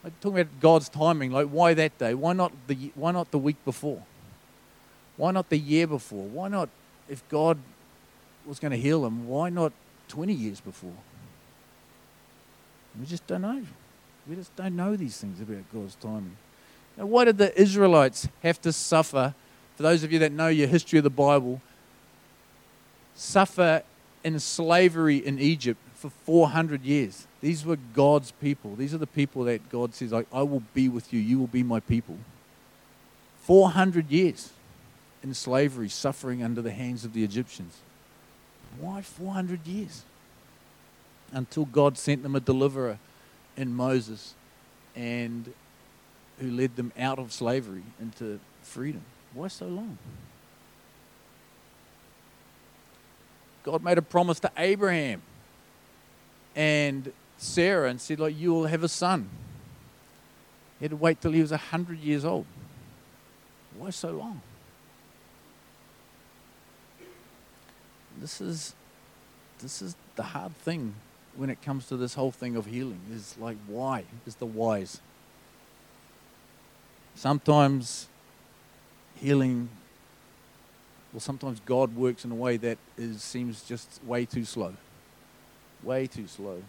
Like 0.03 0.21
talking 0.21 0.41
about 0.41 0.61
God's 0.61 0.89
timing, 0.89 1.33
like 1.33 1.49
why 1.49 1.73
that 1.75 1.97
day? 1.99 2.13
Why 2.13 2.35
not 2.35 2.53
the 2.67 2.93
why 2.95 3.11
not 3.11 3.31
the 3.31 3.39
week 3.39 3.57
before? 3.65 4.03
Why 5.17 5.31
not 5.31 5.49
the 5.49 5.57
year 5.57 5.87
before? 5.87 6.27
Why 6.27 6.49
not 6.49 6.69
if 7.09 7.27
God 7.31 7.59
was 8.45 8.59
going 8.59 8.73
to 8.73 8.77
heal 8.77 9.07
him, 9.07 9.27
why 9.27 9.49
not 9.49 9.73
20 10.09 10.35
years 10.35 10.61
before? 10.61 10.93
We 13.01 13.07
just 13.07 13.27
don't 13.27 13.43
know. 13.43 13.65
We 14.29 14.37
just 14.37 14.55
don't 14.57 14.77
know 14.77 14.97
these 14.97 15.17
things 15.17 15.41
about 15.41 15.63
God's 15.73 15.95
timing. 15.97 16.37
Now, 16.97 17.07
why 17.07 17.25
did 17.25 17.39
the 17.39 17.59
Israelites 17.61 18.29
have 18.43 18.61
to 18.63 18.73
suffer? 18.73 19.35
For 19.77 19.83
those 19.83 20.05
of 20.05 20.13
you 20.13 20.19
that 20.21 20.33
know 20.33 20.49
your 20.49 20.69
history 20.69 20.99
of 20.99 21.05
the 21.05 21.11
Bible, 21.11 21.61
suffer 23.15 23.83
in 24.23 24.39
slavery 24.39 25.19
in 25.19 25.39
Egypt 25.39 25.81
for 25.95 26.11
400 26.11 26.83
years. 26.85 27.27
These 27.41 27.67
were 27.67 27.77
God's 27.77 28.31
people. 28.31 28.77
These 28.77 28.95
are 28.95 28.99
the 28.99 29.07
people 29.07 29.45
that 29.45 29.69
God 29.71 29.95
says, 29.95 30.13
I, 30.13 30.25
I 30.33 30.43
will 30.43 30.63
be 30.73 30.89
with 30.89 31.13
you. 31.13 31.21
You 31.21 31.39
will 31.39 31.47
be 31.47 31.63
my 31.63 31.81
people. 31.81 32.19
400 33.43 34.11
years 34.11 34.51
in 35.23 35.35
slavery, 35.35 35.89
suffering 35.89 36.43
under 36.43 36.63
the 36.63 36.71
hands 36.71 37.05
of 37.05 37.13
the 37.13 37.25
Egyptians. 37.25 37.79
Why 38.81 39.03
400 39.03 39.67
years? 39.67 40.05
Until 41.33 41.65
God 41.65 41.99
sent 41.99 42.23
them 42.23 42.37
a 42.37 42.41
deliverer 42.41 42.99
in 43.57 43.75
Moses 43.75 44.35
and 44.97 45.53
who 46.41 46.51
led 46.51 46.77
them 46.77 46.93
out 46.99 47.19
of 47.19 47.33
slavery 47.33 47.83
into 48.01 48.41
freedom. 48.63 49.03
Why 49.33 49.49
so 49.49 49.67
long? 49.67 49.99
God 53.63 53.83
made 53.83 53.99
a 53.99 54.03
promise 54.03 54.41
to 54.41 54.53
Abraham 54.57 55.23
and 56.55 57.13
Sarah 57.39 57.89
and 57.89 58.01
said, 58.01 58.21
like, 58.21 58.39
you 58.39 58.53
will 58.53 58.67
have 58.67 58.83
a 58.83 58.89
son. 58.89 59.29
He 60.79 60.85
had 60.85 60.91
to 60.91 60.97
wait 60.97 61.21
till 61.21 61.33
he 61.33 61.41
was 61.41 61.51
100 61.51 61.99
years 61.99 62.25
old. 62.25 62.47
Why 63.77 63.91
so 63.91 64.11
long? 64.11 64.41
This 68.21 68.41
is, 68.41 68.75
this 69.61 69.83
is 69.83 69.97
the 70.17 70.23
hard 70.23 70.55
thing 70.59 70.95
when 71.37 71.51
it 71.51 71.61
comes 71.63 71.87
to 71.89 71.97
this 71.97 72.15
whole 72.15 72.31
thing 72.31 72.57
of 72.57 72.67
healing 72.67 73.01
is 73.13 73.37
like 73.39 73.57
why? 73.67 74.05
Is 74.27 74.37
the 74.37 74.47
whys. 74.47 75.01
Sometimes 77.15 78.09
healing 79.17 79.69
well 81.13 81.21
sometimes 81.21 81.61
god 81.61 81.95
works 81.95 82.25
in 82.25 82.33
a 82.33 82.35
way 82.35 82.57
that 82.57 82.77
is 82.99 83.23
seems 83.23 83.63
just 83.63 84.01
way 84.05 84.25
too 84.25 84.45
slow. 84.45 84.75
Way 85.83 86.07
too 86.07 86.27
slow. 86.27 86.63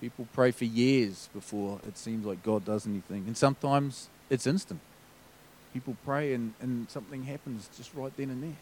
People 0.00 0.28
pray 0.34 0.50
for 0.50 0.64
years 0.64 1.28
before 1.32 1.80
it 1.86 1.96
seems 1.96 2.26
like 2.26 2.42
god 2.42 2.64
does 2.64 2.86
anything 2.86 3.24
and 3.26 3.36
sometimes 3.36 4.08
it's 4.28 4.46
instant. 4.46 4.80
People 5.72 5.96
pray 6.04 6.32
and, 6.32 6.54
and 6.60 6.88
something 6.90 7.24
happens 7.24 7.68
just 7.76 7.94
right 7.94 8.12
then 8.16 8.30
and 8.30 8.42
there 8.42 8.56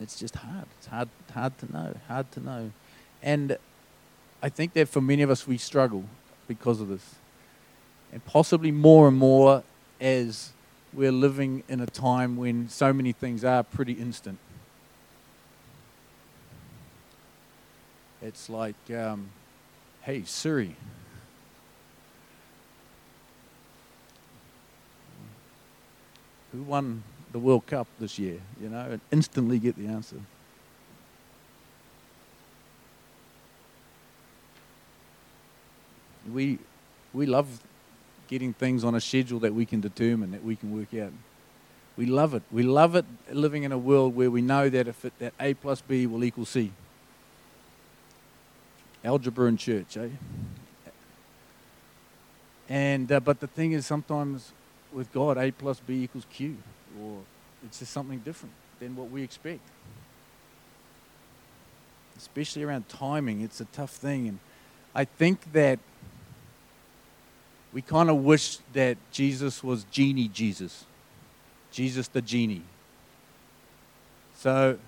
it's 0.00 0.18
just 0.18 0.36
hard. 0.36 0.66
It's 0.78 0.86
hard, 0.86 1.08
hard 1.32 1.58
to 1.58 1.72
know, 1.72 1.94
hard 2.08 2.30
to 2.32 2.40
know. 2.40 2.70
And 3.22 3.56
I 4.42 4.48
think 4.48 4.74
that 4.74 4.88
for 4.88 5.00
many 5.00 5.22
of 5.22 5.30
us, 5.30 5.46
we 5.46 5.58
struggle 5.58 6.04
because 6.46 6.80
of 6.80 6.88
this. 6.88 7.14
And 8.12 8.24
possibly 8.24 8.70
more 8.70 9.08
and 9.08 9.16
more 9.16 9.62
as 10.00 10.52
we're 10.92 11.12
living 11.12 11.62
in 11.68 11.80
a 11.80 11.86
time 11.86 12.36
when 12.36 12.68
so 12.68 12.92
many 12.92 13.12
things 13.12 13.44
are 13.44 13.62
pretty 13.62 13.92
instant. 13.92 14.38
It's 18.22 18.48
like, 18.48 18.74
um, 18.90 19.30
hey, 20.02 20.22
Siri. 20.24 20.76
Who 26.52 26.62
won 26.62 27.02
the 27.32 27.38
World 27.38 27.66
Cup 27.66 27.86
this 27.98 28.18
year, 28.18 28.40
you 28.60 28.68
know, 28.68 28.86
and 28.92 29.00
instantly 29.10 29.58
get 29.58 29.76
the 29.76 29.86
answer. 29.86 30.16
We, 36.32 36.58
we 37.12 37.26
love 37.26 37.60
getting 38.28 38.52
things 38.52 38.82
on 38.84 38.94
a 38.94 39.00
schedule 39.00 39.38
that 39.40 39.54
we 39.54 39.64
can 39.64 39.80
determine, 39.80 40.32
that 40.32 40.44
we 40.44 40.56
can 40.56 40.76
work 40.76 40.92
out. 40.94 41.12
We 41.96 42.06
love 42.06 42.34
it. 42.34 42.42
We 42.50 42.62
love 42.62 42.94
it 42.94 43.04
living 43.30 43.62
in 43.62 43.72
a 43.72 43.78
world 43.78 44.16
where 44.16 44.30
we 44.30 44.42
know 44.42 44.68
that 44.68 44.88
if 44.88 45.04
it, 45.04 45.18
that 45.18 45.32
A 45.40 45.54
plus 45.54 45.80
B 45.80 46.06
will 46.06 46.24
equal 46.24 46.44
C. 46.44 46.72
Algebra 49.04 49.46
in 49.46 49.56
church, 49.56 49.96
eh? 49.96 50.08
And 52.68 53.10
uh, 53.12 53.20
but 53.20 53.38
the 53.38 53.46
thing 53.46 53.72
is, 53.72 53.86
sometimes 53.86 54.52
with 54.92 55.12
God, 55.12 55.38
A 55.38 55.52
plus 55.52 55.78
B 55.78 56.02
equals 56.02 56.26
Q 56.30 56.56
or 57.02 57.18
it's 57.64 57.78
just 57.78 57.92
something 57.92 58.18
different 58.20 58.54
than 58.80 58.96
what 58.96 59.10
we 59.10 59.22
expect. 59.22 59.60
Especially 62.16 62.62
around 62.62 62.88
timing, 62.88 63.42
it's 63.42 63.60
a 63.60 63.66
tough 63.66 63.90
thing. 63.90 64.28
And 64.28 64.38
I 64.94 65.04
think 65.04 65.52
that 65.52 65.78
we 67.72 67.82
kind 67.82 68.08
of 68.08 68.24
wish 68.24 68.58
that 68.72 68.96
Jesus 69.12 69.62
was 69.62 69.84
genie 69.90 70.28
Jesus, 70.28 70.84
Jesus 71.70 72.08
the 72.08 72.22
genie. 72.22 72.62
So 74.38 74.78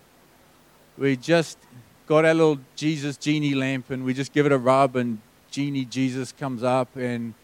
we 0.97 1.17
just 1.17 1.59
got 2.07 2.25
our 2.25 2.33
little 2.33 2.59
Jesus 2.77 3.19
genie 3.19 3.55
lamp 3.55 3.91
and 3.91 4.05
we 4.05 4.15
just 4.15 4.33
give 4.33 4.47
it 4.47 4.53
a 4.53 4.59
rub 4.59 4.97
and 4.97 5.19
genie 5.51 5.85
Jesus 5.85 6.33
comes 6.33 6.63
up 6.63 6.97
and 6.97 7.35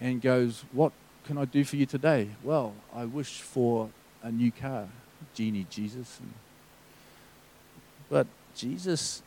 and 0.00 0.22
goes, 0.22 0.64
"What 0.72 0.92
can 1.28 1.36
I 1.36 1.44
do 1.44 1.62
for 1.62 1.76
you 1.76 1.84
today?" 1.84 2.30
Well, 2.42 2.74
I 2.92 3.04
wish 3.04 3.42
for 3.42 3.90
a 4.22 4.32
new 4.32 4.50
car, 4.50 4.88
genie 5.34 5.66
Jesus. 5.68 6.20
But 8.08 8.26
Jesus 8.56 9.22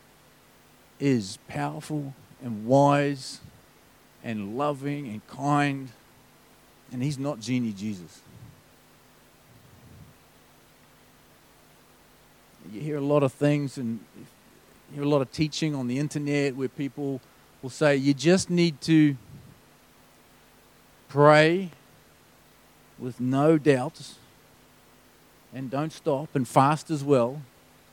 is 1.00 1.38
powerful 1.48 2.16
and 2.42 2.66
wise 2.66 3.40
and 4.24 4.58
loving 4.58 5.08
and 5.08 5.26
kind, 5.28 5.90
and 6.92 7.04
he's 7.04 7.20
not 7.20 7.40
genie 7.40 7.72
Jesus. 7.72 8.22
You 12.74 12.82
hear 12.82 12.98
a 12.98 13.02
lot 13.14 13.22
of 13.22 13.32
things 13.32 13.78
and 13.78 14.00
you 14.90 14.96
hear 14.96 15.04
a 15.04 15.08
lot 15.08 15.22
of 15.22 15.32
teaching 15.32 15.76
on 15.76 15.88
the 15.88 16.00
internet 16.00 16.56
where 16.56 16.68
people 16.68 17.22
will 17.62 17.70
say 17.70 17.96
you 17.96 18.16
just 18.16 18.50
need 18.50 18.82
to 18.82 19.16
pray 21.10 21.70
with 23.02 23.20
no 23.20 23.58
doubts 23.58 24.16
and 25.54 25.70
don't 25.70 25.92
stop 25.92 26.30
and 26.36 26.48
fast 26.48 26.90
as 26.90 27.04
well, 27.04 27.42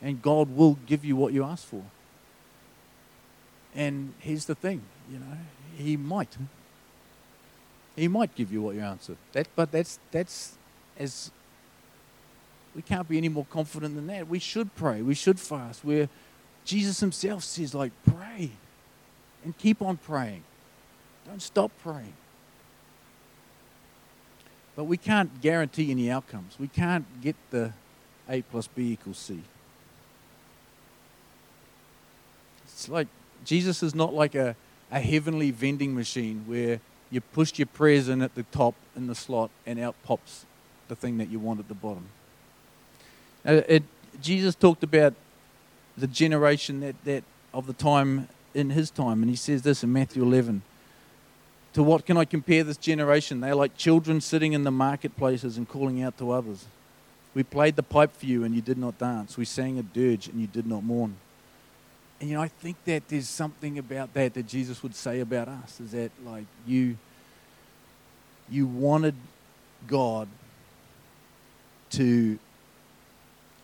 and 0.00 0.22
God 0.22 0.54
will 0.54 0.78
give 0.86 1.04
you 1.04 1.16
what 1.16 1.32
you 1.32 1.42
ask 1.42 1.66
for. 1.66 1.82
And 3.74 4.12
here's 4.20 4.44
the 4.44 4.54
thing, 4.54 4.82
you 5.10 5.18
know, 5.18 5.38
He 5.76 5.96
might. 5.96 6.36
He 7.96 8.06
might 8.06 8.34
give 8.36 8.52
you 8.52 8.62
what 8.62 8.76
you 8.76 8.82
answer. 8.82 9.16
That, 9.32 9.48
but 9.56 9.72
that's 9.72 9.98
that's 10.12 10.56
as 10.96 11.32
we 12.76 12.82
can't 12.82 13.08
be 13.08 13.18
any 13.18 13.28
more 13.28 13.46
confident 13.50 13.96
than 13.96 14.06
that. 14.06 14.28
We 14.28 14.38
should 14.38 14.74
pray. 14.76 15.02
We 15.02 15.14
should 15.14 15.40
fast. 15.40 15.84
Where 15.84 16.08
Jesus 16.64 17.00
Himself 17.00 17.42
says, 17.42 17.74
like, 17.74 17.92
pray 18.06 18.50
and 19.44 19.56
keep 19.58 19.82
on 19.82 19.96
praying. 19.96 20.44
Don't 21.26 21.42
stop 21.42 21.72
praying. 21.82 22.12
But 24.78 24.84
we 24.84 24.96
can't 24.96 25.40
guarantee 25.40 25.90
any 25.90 26.08
outcomes. 26.08 26.54
We 26.56 26.68
can't 26.68 27.04
get 27.20 27.34
the 27.50 27.72
A 28.28 28.42
plus 28.42 28.68
B 28.68 28.92
equals 28.92 29.18
C. 29.18 29.42
It's 32.62 32.88
like 32.88 33.08
Jesus 33.44 33.82
is 33.82 33.92
not 33.92 34.14
like 34.14 34.36
a, 34.36 34.54
a 34.92 35.00
heavenly 35.00 35.50
vending 35.50 35.96
machine 35.96 36.44
where 36.46 36.78
you 37.10 37.20
push 37.20 37.58
your 37.58 37.66
prayers 37.66 38.08
in 38.08 38.22
at 38.22 38.36
the 38.36 38.44
top 38.44 38.76
in 38.94 39.08
the 39.08 39.16
slot 39.16 39.50
and 39.66 39.80
out 39.80 39.96
pops 40.04 40.46
the 40.86 40.94
thing 40.94 41.18
that 41.18 41.28
you 41.28 41.40
want 41.40 41.58
at 41.58 41.66
the 41.66 41.74
bottom. 41.74 42.06
It, 43.44 43.82
Jesus 44.22 44.54
talked 44.54 44.84
about 44.84 45.14
the 45.96 46.06
generation 46.06 46.78
that, 46.82 46.94
that 47.04 47.24
of 47.52 47.66
the 47.66 47.72
time 47.72 48.28
in 48.54 48.70
his 48.70 48.90
time, 48.90 49.22
and 49.22 49.28
he 49.28 49.34
says 49.34 49.62
this 49.62 49.82
in 49.82 49.92
Matthew 49.92 50.22
11 50.22 50.62
to 51.78 51.84
what 51.84 52.04
can 52.04 52.16
I 52.16 52.24
compare 52.24 52.64
this 52.64 52.76
generation? 52.76 53.38
They're 53.38 53.54
like 53.54 53.76
children 53.76 54.20
sitting 54.20 54.52
in 54.52 54.64
the 54.64 54.70
marketplaces 54.72 55.56
and 55.56 55.68
calling 55.68 56.02
out 56.02 56.18
to 56.18 56.32
others. 56.32 56.66
We 57.36 57.44
played 57.44 57.76
the 57.76 57.84
pipe 57.84 58.10
for 58.16 58.26
you 58.26 58.42
and 58.42 58.52
you 58.52 58.60
did 58.60 58.78
not 58.78 58.98
dance. 58.98 59.36
We 59.36 59.44
sang 59.44 59.78
a 59.78 59.84
dirge 59.84 60.26
and 60.26 60.40
you 60.40 60.48
did 60.48 60.66
not 60.66 60.82
mourn. 60.82 61.14
And 62.18 62.28
you 62.28 62.34
know, 62.34 62.42
I 62.42 62.48
think 62.48 62.78
that 62.86 63.06
there's 63.06 63.28
something 63.28 63.78
about 63.78 64.12
that 64.14 64.34
that 64.34 64.48
Jesus 64.48 64.82
would 64.82 64.96
say 64.96 65.20
about 65.20 65.46
us 65.46 65.78
is 65.78 65.92
that 65.92 66.10
like 66.26 66.46
you 66.66 66.96
you 68.50 68.66
wanted 68.66 69.14
God 69.86 70.26
to 71.90 72.40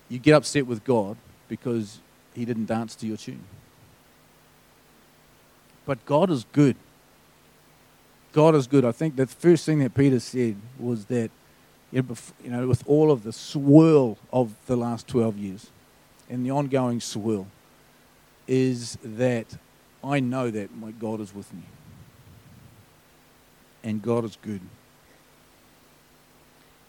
you 0.08 0.18
get 0.20 0.34
upset 0.34 0.68
with 0.68 0.84
God 0.84 1.16
because 1.48 1.98
he 2.32 2.44
didn't 2.44 2.66
dance 2.66 2.94
to 2.94 3.08
your 3.08 3.16
tune. 3.16 3.42
But 5.84 6.06
God 6.06 6.30
is 6.30 6.46
good. 6.52 6.76
God 8.34 8.56
is 8.56 8.66
good. 8.66 8.84
I 8.84 8.90
think 8.90 9.14
the 9.14 9.28
first 9.28 9.64
thing 9.64 9.78
that 9.78 9.94
Peter 9.94 10.18
said 10.18 10.56
was 10.78 11.04
that, 11.06 11.30
you 11.92 12.02
know, 12.42 12.66
with 12.66 12.82
all 12.84 13.12
of 13.12 13.22
the 13.22 13.32
swirl 13.32 14.18
of 14.32 14.52
the 14.66 14.76
last 14.76 15.06
12 15.06 15.38
years 15.38 15.70
and 16.28 16.44
the 16.44 16.50
ongoing 16.50 17.00
swirl, 17.00 17.46
is 18.48 18.98
that 19.04 19.46
I 20.02 20.18
know 20.18 20.50
that 20.50 20.76
my 20.76 20.90
God 20.90 21.20
is 21.20 21.32
with 21.32 21.54
me. 21.54 21.62
And 23.84 24.02
God 24.02 24.24
is 24.24 24.36
good. 24.42 24.60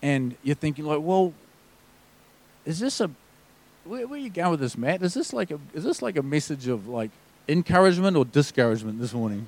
And 0.02 0.36
you're 0.42 0.56
thinking, 0.56 0.86
like, 0.86 1.02
well, 1.02 1.32
is 2.66 2.80
this 2.80 3.00
a 3.02 3.12
where, 3.84 4.08
where 4.08 4.20
are 4.20 4.22
you 4.22 4.32
going 4.32 4.50
with 4.50 4.62
this, 4.62 4.76
Matt? 4.76 5.04
Is 5.04 5.14
this 5.14 5.32
like 5.32 5.52
a 5.52 5.60
is 5.76 5.84
this 5.84 6.02
like 6.02 6.18
a 6.18 6.24
message 6.24 6.68
of 6.68 6.88
like 6.88 7.12
encouragement 7.48 8.18
or 8.18 8.26
discouragement 8.26 9.00
this 9.00 9.14
morning? 9.14 9.48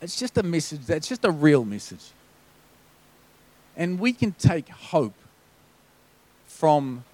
It's 0.00 0.18
just 0.18 0.38
a 0.38 0.42
message 0.42 0.86
that's 0.86 1.08
just 1.08 1.24
a 1.24 1.30
real 1.30 1.64
message. 1.64 2.04
And 3.76 3.98
we 3.98 4.12
can 4.12 4.32
take 4.32 4.68
hope 4.68 5.14
from 6.46 7.04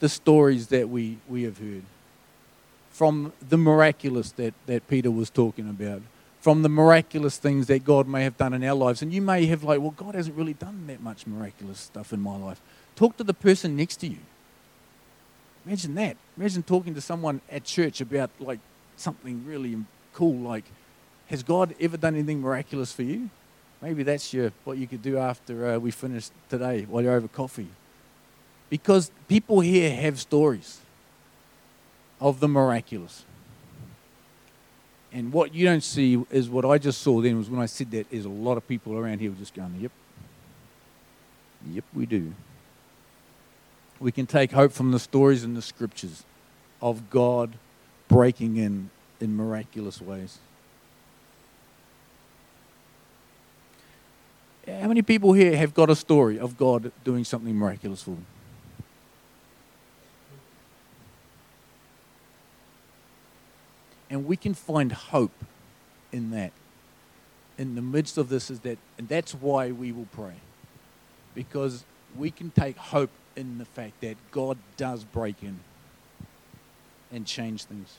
the 0.00 0.08
stories 0.08 0.68
that 0.68 0.88
we, 0.88 1.18
we 1.28 1.42
have 1.42 1.58
heard, 1.58 1.82
from 2.90 3.32
the 3.46 3.58
miraculous 3.58 4.32
that, 4.32 4.54
that 4.66 4.86
Peter 4.88 5.10
was 5.10 5.28
talking 5.30 5.68
about, 5.68 6.02
from 6.40 6.62
the 6.62 6.68
miraculous 6.68 7.36
things 7.36 7.66
that 7.66 7.84
God 7.84 8.06
may 8.06 8.22
have 8.22 8.36
done 8.36 8.54
in 8.54 8.62
our 8.64 8.74
lives. 8.74 9.02
And 9.02 9.12
you 9.12 9.20
may 9.20 9.46
have, 9.46 9.64
like, 9.64 9.80
well, 9.80 9.90
God 9.90 10.14
hasn't 10.14 10.36
really 10.36 10.54
done 10.54 10.86
that 10.86 11.02
much 11.02 11.26
miraculous 11.26 11.80
stuff 11.80 12.12
in 12.12 12.20
my 12.20 12.36
life. 12.36 12.60
Talk 12.94 13.16
to 13.16 13.24
the 13.24 13.34
person 13.34 13.76
next 13.76 13.96
to 13.96 14.06
you. 14.06 14.18
Imagine 15.66 15.94
that. 15.96 16.16
Imagine 16.36 16.62
talking 16.62 16.94
to 16.94 17.00
someone 17.00 17.40
at 17.50 17.64
church 17.64 18.00
about, 18.00 18.30
like, 18.38 18.60
something 18.96 19.44
really 19.44 19.76
cool, 20.14 20.36
like, 20.36 20.64
has 21.28 21.42
God 21.42 21.74
ever 21.80 21.96
done 21.96 22.14
anything 22.14 22.40
miraculous 22.40 22.92
for 22.92 23.02
you? 23.02 23.30
Maybe 23.80 24.02
that's 24.02 24.32
your, 24.32 24.52
what 24.64 24.78
you 24.78 24.86
could 24.86 25.02
do 25.02 25.18
after 25.18 25.66
uh, 25.66 25.78
we 25.78 25.90
finish 25.90 26.30
today 26.48 26.86
while 26.88 27.02
you're 27.02 27.14
over 27.14 27.28
coffee. 27.28 27.68
Because 28.70 29.10
people 29.28 29.60
here 29.60 29.94
have 29.94 30.18
stories 30.18 30.80
of 32.20 32.40
the 32.40 32.48
miraculous. 32.48 33.24
And 35.12 35.32
what 35.32 35.54
you 35.54 35.64
don't 35.64 35.82
see 35.82 36.22
is 36.30 36.50
what 36.50 36.64
I 36.64 36.78
just 36.78 37.00
saw 37.00 37.20
then 37.20 37.38
was 37.38 37.48
when 37.48 37.60
I 37.60 37.66
said 37.66 37.90
that 37.92 38.06
is 38.10 38.24
a 38.24 38.30
lot 38.30 38.56
of 38.56 38.66
people 38.66 38.96
around 38.98 39.20
here 39.20 39.30
were 39.30 39.36
just 39.36 39.54
going, 39.54 39.74
yep. 39.80 39.92
Yep, 41.70 41.84
we 41.94 42.06
do. 42.06 42.32
We 44.00 44.12
can 44.12 44.26
take 44.26 44.52
hope 44.52 44.72
from 44.72 44.92
the 44.92 44.98
stories 44.98 45.44
in 45.44 45.54
the 45.54 45.62
scriptures 45.62 46.24
of 46.80 47.10
God 47.10 47.54
breaking 48.06 48.56
in 48.56 48.90
in 49.20 49.36
miraculous 49.36 50.00
ways. 50.00 50.38
How 54.68 54.86
many 54.86 55.02
people 55.02 55.32
here 55.32 55.56
have 55.56 55.72
got 55.72 55.88
a 55.88 55.96
story 55.96 56.38
of 56.38 56.58
God 56.58 56.92
doing 57.02 57.24
something 57.24 57.56
miraculous 57.56 58.02
for 58.02 58.10
them? 58.10 58.26
And 64.10 64.26
we 64.26 64.36
can 64.36 64.54
find 64.54 64.92
hope 64.92 65.44
in 66.12 66.30
that. 66.30 66.52
In 67.56 67.74
the 67.74 67.82
midst 67.82 68.18
of 68.18 68.28
this 68.28 68.50
is 68.50 68.60
that 68.60 68.78
and 68.98 69.08
that's 69.08 69.32
why 69.34 69.72
we 69.72 69.90
will 69.90 70.08
pray. 70.12 70.34
Because 71.34 71.84
we 72.16 72.30
can 72.30 72.50
take 72.50 72.76
hope 72.76 73.10
in 73.36 73.58
the 73.58 73.64
fact 73.64 74.00
that 74.00 74.16
God 74.30 74.58
does 74.76 75.04
break 75.04 75.42
in 75.42 75.60
and 77.10 77.26
change 77.26 77.64
things. 77.64 77.96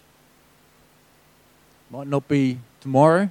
Might 1.89 2.07
not 2.07 2.27
be 2.27 2.59
tomorrow, 2.81 3.29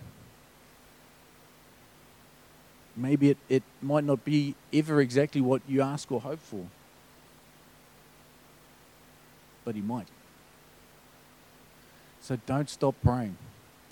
maybe 2.98 3.30
it, 3.30 3.38
it 3.48 3.62
might 3.80 4.04
not 4.04 4.24
be 4.24 4.54
ever 4.72 5.00
exactly 5.00 5.40
what 5.40 5.62
you 5.68 5.80
ask 5.80 6.10
or 6.10 6.20
hope 6.20 6.40
for. 6.40 6.66
But 9.64 9.74
He 9.74 9.80
might. 9.80 10.08
So 12.20 12.38
don't 12.46 12.68
stop 12.68 12.94
praying. 13.02 13.36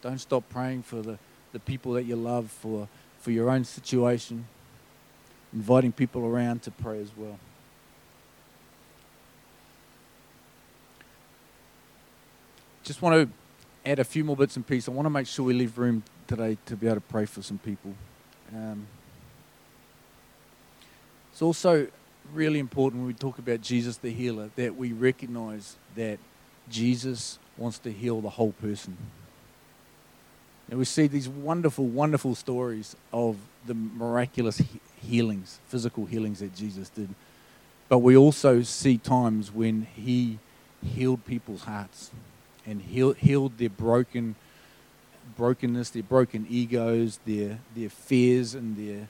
Don't 0.03 0.19
stop 0.19 0.45
praying 0.51 0.83
for 0.83 1.01
the, 1.03 1.19
the 1.53 1.59
people 1.59 1.93
that 1.93 2.05
you 2.05 2.17
love, 2.17 2.51
for, 2.51 2.89
for 3.21 3.31
your 3.31 3.51
own 3.51 3.65
situation, 3.65 4.47
inviting 5.53 5.93
people 5.93 6.25
around 6.25 6.63
to 6.63 6.71
pray 6.71 7.01
as 7.01 7.11
well. 7.17 7.39
Just 12.85 13.03
want 13.03 13.29
to 13.29 13.91
add 13.91 13.99
a 13.99 14.05
few 14.05 14.23
more 14.23 14.37
bits 14.37 14.57
and 14.57 14.67
pieces. 14.67 14.89
I 14.89 14.93
want 14.93 15.07
to 15.07 15.11
make 15.11 15.27
sure 15.27 15.45
we 15.45 15.55
leave 15.55 15.77
room 15.79 16.03
today 16.27 16.57
to 16.67 16.77
be 16.77 16.87
able 16.87 16.97
to 16.97 17.01
pray 17.01 17.25
for 17.25 17.43
some 17.43 17.59
people. 17.59 17.95
Um, 18.55 18.87
it's 21.33 21.43
also 21.43 21.87
really 22.33 22.59
important 22.59 23.03
when 23.03 23.09
we 23.09 23.15
talk 23.15 23.39
about 23.39 23.61
Jesus 23.61 23.97
the 23.97 24.11
healer 24.11 24.51
that 24.57 24.77
we 24.77 24.93
recognize 24.93 25.77
that 25.95 26.19
Jesus 26.69 27.39
wants 27.57 27.79
to 27.81 27.93
heal 27.93 28.21
the 28.21 28.31
whole 28.31 28.53
person. 28.53 28.97
And 30.69 30.79
we 30.79 30.85
see 30.85 31.07
these 31.07 31.29
wonderful, 31.29 31.87
wonderful 31.87 32.35
stories 32.35 32.97
of 33.13 33.37
the 33.67 33.75
miraculous 33.75 34.61
healings, 35.01 35.61
physical 35.69 36.07
healings 36.07 36.41
that 36.41 36.55
Jesus 36.55 36.89
did. 36.89 37.09
But 37.89 37.99
we 37.99 38.17
also 38.17 38.63
see 38.63 38.99
times 38.99 39.53
when 39.53 39.87
he 39.95 40.39
healed 40.85 41.25
people's 41.25 41.63
hearts 41.63 42.11
and 42.67 42.83
healed, 42.83 43.17
healed 43.19 43.59
their 43.59 43.71
broken 43.71 44.35
brokenness, 45.37 45.91
their 45.91 46.03
broken 46.03 46.47
egos, 46.49 47.19
their, 47.25 47.59
their 47.75 47.91
fears, 47.91 48.55
and 48.55 48.77
their 48.77 49.09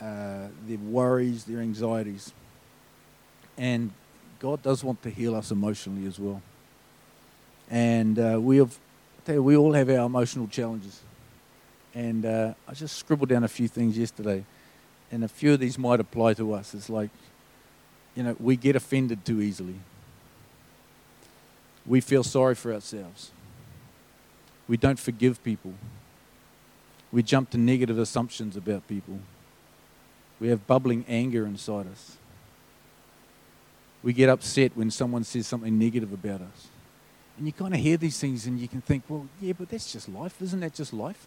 uh, 0.00 0.48
their 0.66 0.78
worries, 0.78 1.44
their 1.44 1.60
anxieties. 1.60 2.32
And 3.56 3.92
God 4.38 4.62
does 4.62 4.84
want 4.84 5.02
to 5.02 5.10
heal 5.10 5.34
us 5.34 5.50
emotionally 5.50 6.06
as 6.06 6.18
well. 6.18 6.42
And 7.70 8.18
uh, 8.18 8.38
we 8.40 8.58
have, 8.58 8.78
you, 9.26 9.42
we 9.42 9.56
all 9.56 9.72
have 9.72 9.88
our 9.88 10.06
emotional 10.06 10.48
challenges. 10.48 11.00
And 11.94 12.26
uh, 12.26 12.52
I 12.68 12.74
just 12.74 12.96
scribbled 12.96 13.30
down 13.30 13.42
a 13.42 13.48
few 13.48 13.68
things 13.68 13.96
yesterday, 13.96 14.44
and 15.10 15.24
a 15.24 15.28
few 15.28 15.54
of 15.54 15.60
these 15.60 15.78
might 15.78 15.98
apply 15.98 16.34
to 16.34 16.52
us. 16.52 16.74
It's 16.74 16.90
like, 16.90 17.10
you 18.14 18.22
know, 18.22 18.36
we 18.38 18.56
get 18.56 18.76
offended 18.76 19.24
too 19.24 19.40
easily. 19.40 19.76
We 21.86 22.02
feel 22.02 22.22
sorry 22.22 22.54
for 22.54 22.74
ourselves. 22.74 23.30
We 24.68 24.76
don't 24.76 24.98
forgive 24.98 25.42
people. 25.44 25.74
We 27.12 27.22
jump 27.22 27.50
to 27.50 27.58
negative 27.58 27.98
assumptions 27.98 28.56
about 28.56 28.86
people. 28.88 29.20
We 30.40 30.48
have 30.48 30.66
bubbling 30.66 31.04
anger 31.08 31.46
inside 31.46 31.86
us. 31.86 32.16
We 34.02 34.12
get 34.12 34.28
upset 34.28 34.76
when 34.76 34.90
someone 34.90 35.24
says 35.24 35.46
something 35.46 35.78
negative 35.78 36.12
about 36.12 36.42
us. 36.42 36.68
And 37.38 37.46
you 37.46 37.52
kind 37.52 37.74
of 37.74 37.80
hear 37.80 37.96
these 37.96 38.18
things 38.18 38.46
and 38.46 38.58
you 38.58 38.68
can 38.68 38.80
think, 38.80 39.04
well, 39.08 39.26
yeah, 39.40 39.52
but 39.52 39.68
that's 39.68 39.92
just 39.92 40.08
life. 40.08 40.40
Isn't 40.40 40.60
that 40.60 40.74
just 40.74 40.92
life? 40.92 41.26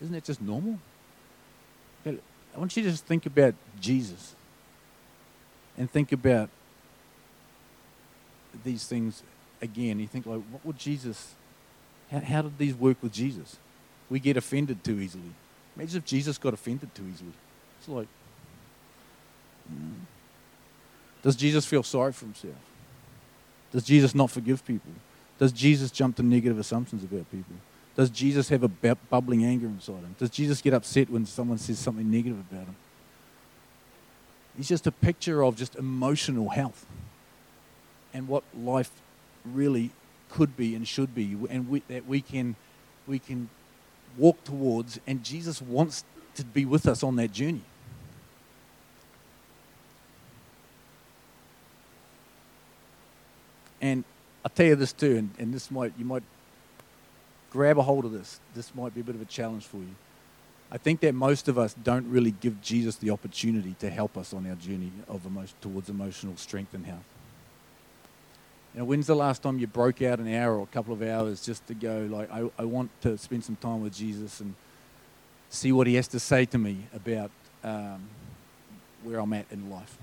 Isn't 0.00 0.12
that 0.14 0.24
just 0.24 0.40
normal? 0.40 0.78
But 2.02 2.16
I 2.54 2.58
want 2.58 2.76
you 2.76 2.82
to 2.82 2.90
just 2.90 3.04
think 3.04 3.26
about 3.26 3.54
Jesus 3.80 4.34
and 5.76 5.90
think 5.90 6.12
about 6.12 6.48
these 8.64 8.86
things 8.86 9.22
again. 9.62 10.00
You 10.00 10.06
think, 10.06 10.26
like, 10.26 10.42
what 10.50 10.64
would 10.64 10.78
Jesus, 10.78 11.34
how, 12.10 12.20
how 12.20 12.42
did 12.42 12.58
these 12.58 12.74
work 12.74 13.02
with 13.02 13.12
Jesus? 13.12 13.56
We 14.08 14.20
get 14.20 14.36
offended 14.36 14.82
too 14.82 14.98
easily. 15.00 15.32
Imagine 15.76 15.98
if 15.98 16.04
Jesus 16.04 16.38
got 16.38 16.54
offended 16.54 16.94
too 16.94 17.04
easily. 17.12 17.32
It's 17.78 17.88
like, 17.88 18.08
hmm. 19.68 20.04
does 21.22 21.36
Jesus 21.36 21.64
feel 21.64 21.82
sorry 21.82 22.12
for 22.12 22.26
himself? 22.26 22.56
Does 23.72 23.84
Jesus 23.84 24.14
not 24.14 24.30
forgive 24.30 24.64
people? 24.66 24.92
Does 25.38 25.52
Jesus 25.52 25.90
jump 25.90 26.16
to 26.16 26.22
negative 26.22 26.58
assumptions 26.58 27.04
about 27.04 27.30
people? 27.30 27.54
Does 27.96 28.10
Jesus 28.10 28.48
have 28.48 28.62
a 28.62 28.68
bubbling 28.68 29.44
anger 29.44 29.66
inside 29.66 30.00
him? 30.00 30.14
Does 30.18 30.30
Jesus 30.30 30.60
get 30.60 30.74
upset 30.74 31.08
when 31.10 31.26
someone 31.26 31.58
says 31.58 31.78
something 31.78 32.10
negative 32.10 32.38
about 32.50 32.66
him? 32.66 32.76
He's 34.56 34.68
just 34.68 34.86
a 34.86 34.92
picture 34.92 35.42
of 35.42 35.56
just 35.56 35.76
emotional 35.76 36.50
health 36.50 36.84
and 38.12 38.28
what 38.28 38.42
life 38.56 38.90
really 39.44 39.90
could 40.30 40.56
be 40.56 40.74
and 40.74 40.86
should 40.86 41.14
be, 41.14 41.36
and 41.50 41.68
we, 41.68 41.82
that 41.88 42.06
we 42.06 42.20
can, 42.20 42.56
we 43.06 43.18
can 43.18 43.48
walk 44.16 44.42
towards. 44.44 45.00
And 45.06 45.22
Jesus 45.24 45.60
wants 45.60 46.04
to 46.34 46.44
be 46.44 46.64
with 46.64 46.86
us 46.86 47.02
on 47.02 47.16
that 47.16 47.32
journey. 47.32 47.62
And 53.80 54.04
I'll 54.44 54.50
tell 54.50 54.66
you 54.66 54.76
this 54.76 54.92
too, 54.92 55.16
and, 55.16 55.30
and 55.38 55.54
this 55.54 55.70
might 55.70 55.92
you 55.98 56.04
might 56.04 56.22
grab 57.50 57.78
a 57.78 57.82
hold 57.82 58.04
of 58.04 58.12
this. 58.12 58.40
This 58.54 58.74
might 58.74 58.94
be 58.94 59.00
a 59.00 59.04
bit 59.04 59.14
of 59.14 59.22
a 59.22 59.26
challenge 59.26 59.64
for 59.64 59.78
you. 59.78 59.94
I 60.70 60.78
think 60.78 61.00
that 61.00 61.14
most 61.14 61.48
of 61.48 61.58
us 61.58 61.74
don't 61.74 62.08
really 62.08 62.30
give 62.30 62.60
Jesus 62.62 62.96
the 62.96 63.10
opportunity 63.10 63.74
to 63.80 63.90
help 63.90 64.16
us 64.16 64.32
on 64.32 64.48
our 64.48 64.54
journey 64.54 64.92
of 65.08 65.26
emotion, 65.26 65.56
towards 65.60 65.88
emotional 65.88 66.36
strength 66.36 66.74
and 66.74 66.86
health. 66.86 67.04
You 68.74 68.80
know, 68.80 68.84
when's 68.84 69.06
the 69.08 69.16
last 69.16 69.42
time 69.42 69.58
you 69.58 69.66
broke 69.66 70.00
out 70.02 70.20
an 70.20 70.32
hour 70.32 70.56
or 70.56 70.62
a 70.62 70.66
couple 70.66 70.94
of 70.94 71.02
hours 71.02 71.44
just 71.44 71.66
to 71.66 71.74
go, 71.74 72.06
like, 72.10 72.30
I, 72.30 72.48
I 72.58 72.64
want 72.64 72.90
to 73.02 73.18
spend 73.18 73.44
some 73.44 73.56
time 73.56 73.82
with 73.82 73.94
Jesus 73.94 74.40
and 74.40 74.54
see 75.48 75.72
what 75.72 75.88
he 75.88 75.94
has 75.94 76.06
to 76.08 76.20
say 76.20 76.44
to 76.46 76.58
me 76.58 76.86
about 76.94 77.32
um, 77.64 78.08
where 79.02 79.18
I'm 79.18 79.32
at 79.32 79.46
in 79.50 79.68
life? 79.70 79.98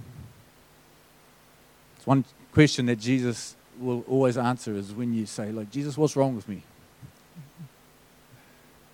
It's 1.95 2.06
one 2.06 2.25
question 2.51 2.88
that 2.88 2.97
Jesus 2.97 3.56
will 3.80 4.03
always 4.08 4.38
answer 4.38 4.73
is 4.73 4.93
when 4.93 5.13
you 5.13 5.25
say, 5.25 5.51
like, 5.51 5.71
Jesus, 5.71 5.97
what's 5.97 6.15
wrong 6.15 6.36
with 6.36 6.49
me? 6.49 6.63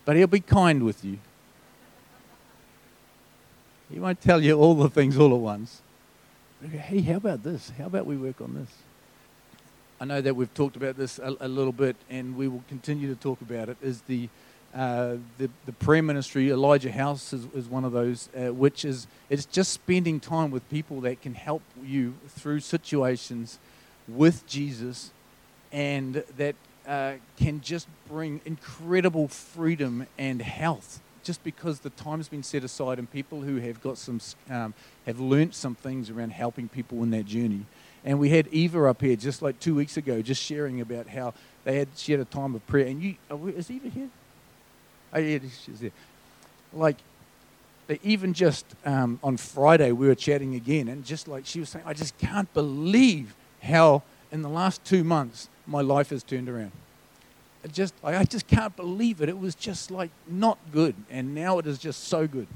But 0.05 0.17
he'll 0.17 0.27
be 0.27 0.41
kind 0.41 0.83
with 0.83 1.03
you. 1.03 1.17
He 3.91 3.99
won't 3.99 4.21
tell 4.21 4.43
you 4.43 4.59
all 4.59 4.75
the 4.75 4.89
things 4.89 5.17
all 5.17 5.33
at 5.33 5.39
once. 5.39 5.81
Hey, 6.61 7.01
how 7.01 7.15
about 7.15 7.43
this? 7.43 7.71
How 7.77 7.85
about 7.85 8.05
we 8.05 8.17
work 8.17 8.41
on 8.41 8.53
this? 8.53 8.69
I 10.01 10.05
know 10.05 10.21
that 10.21 10.35
we've 10.35 10.53
talked 10.53 10.75
about 10.75 10.97
this 10.97 11.19
a, 11.19 11.35
a 11.39 11.47
little 11.47 11.71
bit, 11.71 11.95
and 12.09 12.35
we 12.35 12.47
will 12.47 12.63
continue 12.67 13.13
to 13.13 13.19
talk 13.19 13.41
about 13.41 13.69
it. 13.69 13.77
Is 13.81 14.01
the 14.01 14.29
uh, 14.73 15.17
the, 15.37 15.49
the 15.67 15.71
prayer 15.71 16.01
ministry, 16.01 16.49
Elijah 16.49 16.91
House, 16.91 17.31
is, 17.31 17.45
is 17.53 17.67
one 17.69 17.85
of 17.85 17.91
those, 17.91 18.27
uh, 18.35 18.51
which 18.51 18.83
is 18.83 19.05
it's 19.29 19.45
just 19.45 19.71
spending 19.71 20.19
time 20.19 20.49
with 20.49 20.67
people 20.69 21.01
that 21.01 21.21
can 21.21 21.35
help 21.35 21.61
you 21.83 22.15
through 22.27 22.59
situations 22.59 23.59
with 24.07 24.45
Jesus, 24.47 25.11
and 25.71 26.23
that 26.37 26.55
uh, 26.87 27.13
can 27.37 27.61
just 27.61 27.87
bring 28.09 28.41
incredible 28.45 29.27
freedom 29.27 30.07
and 30.17 30.41
health. 30.41 30.99
Just 31.23 31.43
because 31.43 31.79
the 31.79 31.91
time's 31.91 32.27
been 32.27 32.43
set 32.43 32.63
aside, 32.65 32.99
and 32.99 33.09
people 33.09 33.41
who 33.41 33.57
have 33.57 33.81
got 33.81 33.97
some 33.97 34.19
um, 34.49 34.73
have 35.05 35.19
learnt 35.19 35.55
some 35.55 35.75
things 35.75 36.09
around 36.09 36.31
helping 36.31 36.67
people 36.67 37.01
in 37.03 37.11
that 37.11 37.25
journey. 37.25 37.65
And 38.05 38.19
we 38.19 38.29
had 38.29 38.47
Eva 38.47 38.85
up 38.85 39.01
here 39.01 39.15
just 39.15 39.41
like 39.41 39.59
two 39.59 39.75
weeks 39.75 39.97
ago, 39.97 40.21
just 40.21 40.41
sharing 40.41 40.81
about 40.81 41.07
how 41.07 41.33
they 41.63 41.77
had 41.77 41.87
she 41.95 42.11
had 42.11 42.21
a 42.21 42.25
time 42.25 42.53
of 42.55 42.65
prayer. 42.67 42.87
And 42.87 43.01
you, 43.01 43.15
is 43.55 43.71
Eva 43.71 43.89
here? 43.89 44.09
Oh, 45.13 45.19
yeah, 45.19 45.39
she's 45.65 45.79
there. 45.79 45.91
Like, 46.73 46.97
they 47.87 47.99
even 48.03 48.33
just 48.33 48.65
um, 48.85 49.19
on 49.23 49.37
Friday, 49.37 49.91
we 49.91 50.07
were 50.07 50.15
chatting 50.15 50.55
again, 50.55 50.87
and 50.87 51.05
just 51.05 51.27
like 51.27 51.45
she 51.45 51.59
was 51.59 51.69
saying, 51.69 51.85
I 51.87 51.93
just 51.93 52.17
can't 52.17 52.51
believe 52.53 53.35
how 53.61 54.03
in 54.31 54.41
the 54.41 54.49
last 54.49 54.83
two 54.83 55.03
months 55.03 55.49
my 55.67 55.81
life 55.81 56.09
has 56.09 56.23
turned 56.23 56.49
around. 56.49 56.71
It 57.63 57.71
just, 57.71 57.93
I 58.03 58.25
just 58.25 58.47
can't 58.47 58.75
believe 58.75 59.21
it. 59.21 59.29
It 59.29 59.37
was 59.37 59.55
just 59.55 59.91
like 59.91 60.11
not 60.27 60.57
good, 60.71 60.95
and 61.09 61.33
now 61.35 61.59
it 61.59 61.67
is 61.67 61.77
just 61.77 62.05
so 62.05 62.27
good, 62.27 62.47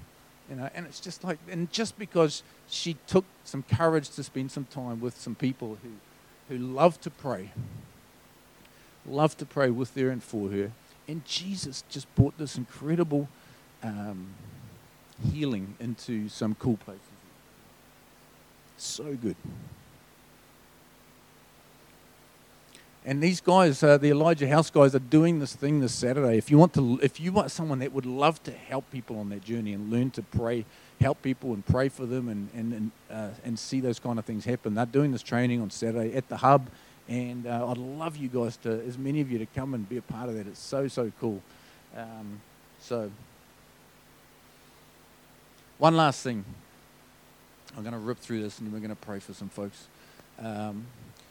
you 0.50 0.56
know. 0.56 0.70
And 0.74 0.86
it's 0.86 1.00
just 1.00 1.24
like, 1.24 1.40
and 1.50 1.72
just 1.72 1.98
because 1.98 2.44
she 2.68 2.98
took 3.08 3.26
some 3.44 3.64
courage 3.64 4.10
to 4.12 4.24
spend 4.24 4.52
some 4.52 4.66
time 4.66 5.00
with 5.00 5.20
some 5.20 5.36
people 5.36 5.78
who, 5.84 5.90
who 6.50 6.58
love 6.58 7.00
to 7.02 7.10
pray, 7.10 7.52
love 9.06 9.38
to 9.38 9.46
pray 9.46 9.70
with 9.70 9.96
her 9.96 10.10
and 10.10 10.24
for 10.24 10.50
her, 10.50 10.72
and 11.08 11.24
Jesus 11.26 11.84
just 11.90 12.14
brought 12.16 12.38
this 12.38 12.58
incredible 12.58 13.30
um, 13.84 14.28
healing 15.32 15.76
into 15.80 16.30
some 16.30 16.56
cool 16.56 16.78
places. 16.78 17.02
So 18.78 19.16
good. 19.16 19.36
And 23.08 23.24
these 23.24 23.42
guys, 23.42 23.82
uh, 23.82 23.98
the 23.98 24.10
Elijah 24.10 24.48
House 24.48 24.70
guys, 24.70 24.94
are 24.94 25.00
doing 25.00 25.40
this 25.40 25.56
thing 25.56 25.80
this 25.80 25.94
Saturday. 25.94 26.38
If 26.38 26.52
you 26.52 26.60
want 26.60 26.76
to, 26.76 27.00
if 27.02 27.20
you 27.20 27.32
want 27.32 27.50
someone 27.50 27.80
that 27.80 27.94
would 27.94 28.06
love 28.06 28.44
to 28.44 28.52
help 28.52 28.92
people 28.92 29.18
on 29.18 29.30
their 29.30 29.40
journey 29.40 29.74
and 29.74 29.90
learn 29.90 30.12
to 30.12 30.22
pray, 30.22 30.66
help 31.02 31.22
people 31.22 31.54
and 31.54 31.66
pray 31.66 31.90
for 31.90 32.06
them, 32.06 32.28
and 32.28 32.50
and 32.54 32.74
and, 32.74 32.92
uh, 33.10 33.30
and 33.44 33.58
see 33.58 33.80
those 33.80 33.98
kind 33.98 34.20
of 34.20 34.26
things 34.26 34.46
happen, 34.46 34.76
they're 34.76 34.86
doing 34.86 35.12
this 35.12 35.24
training 35.24 35.62
on 35.62 35.72
Saturday 35.72 36.16
at 36.16 36.28
the 36.28 36.38
hub 36.38 36.70
and 37.10 37.48
uh, 37.48 37.70
I'd 37.70 37.78
love 37.78 38.18
you 38.18 38.28
guys 38.28 38.58
to, 38.58 38.84
as 38.86 38.98
many 38.98 39.22
of 39.22 39.32
you 39.32 39.40
to 39.40 39.46
come 39.46 39.74
and 39.74 39.88
be 39.88 39.98
a 39.98 40.02
part 40.02 40.30
of 40.30 40.36
that. 40.36 40.46
It's 40.48 40.60
so, 40.60 40.88
so 40.88 41.12
cool. 41.20 41.42
Um, 41.96 42.42
so, 42.80 43.10
one 45.78 45.96
last 45.96 46.22
thing. 46.22 46.44
I'm 47.76 47.84
going 47.84 47.94
to 47.94 48.00
rip 48.00 48.18
through 48.18 48.42
this 48.42 48.60
and 48.60 48.74
we're 48.74 48.80
going 48.80 48.90
to 48.90 48.96
pray 48.96 49.20
for 49.20 49.34
some 49.34 49.50
folks. 49.50 49.88
Um, 50.40 50.86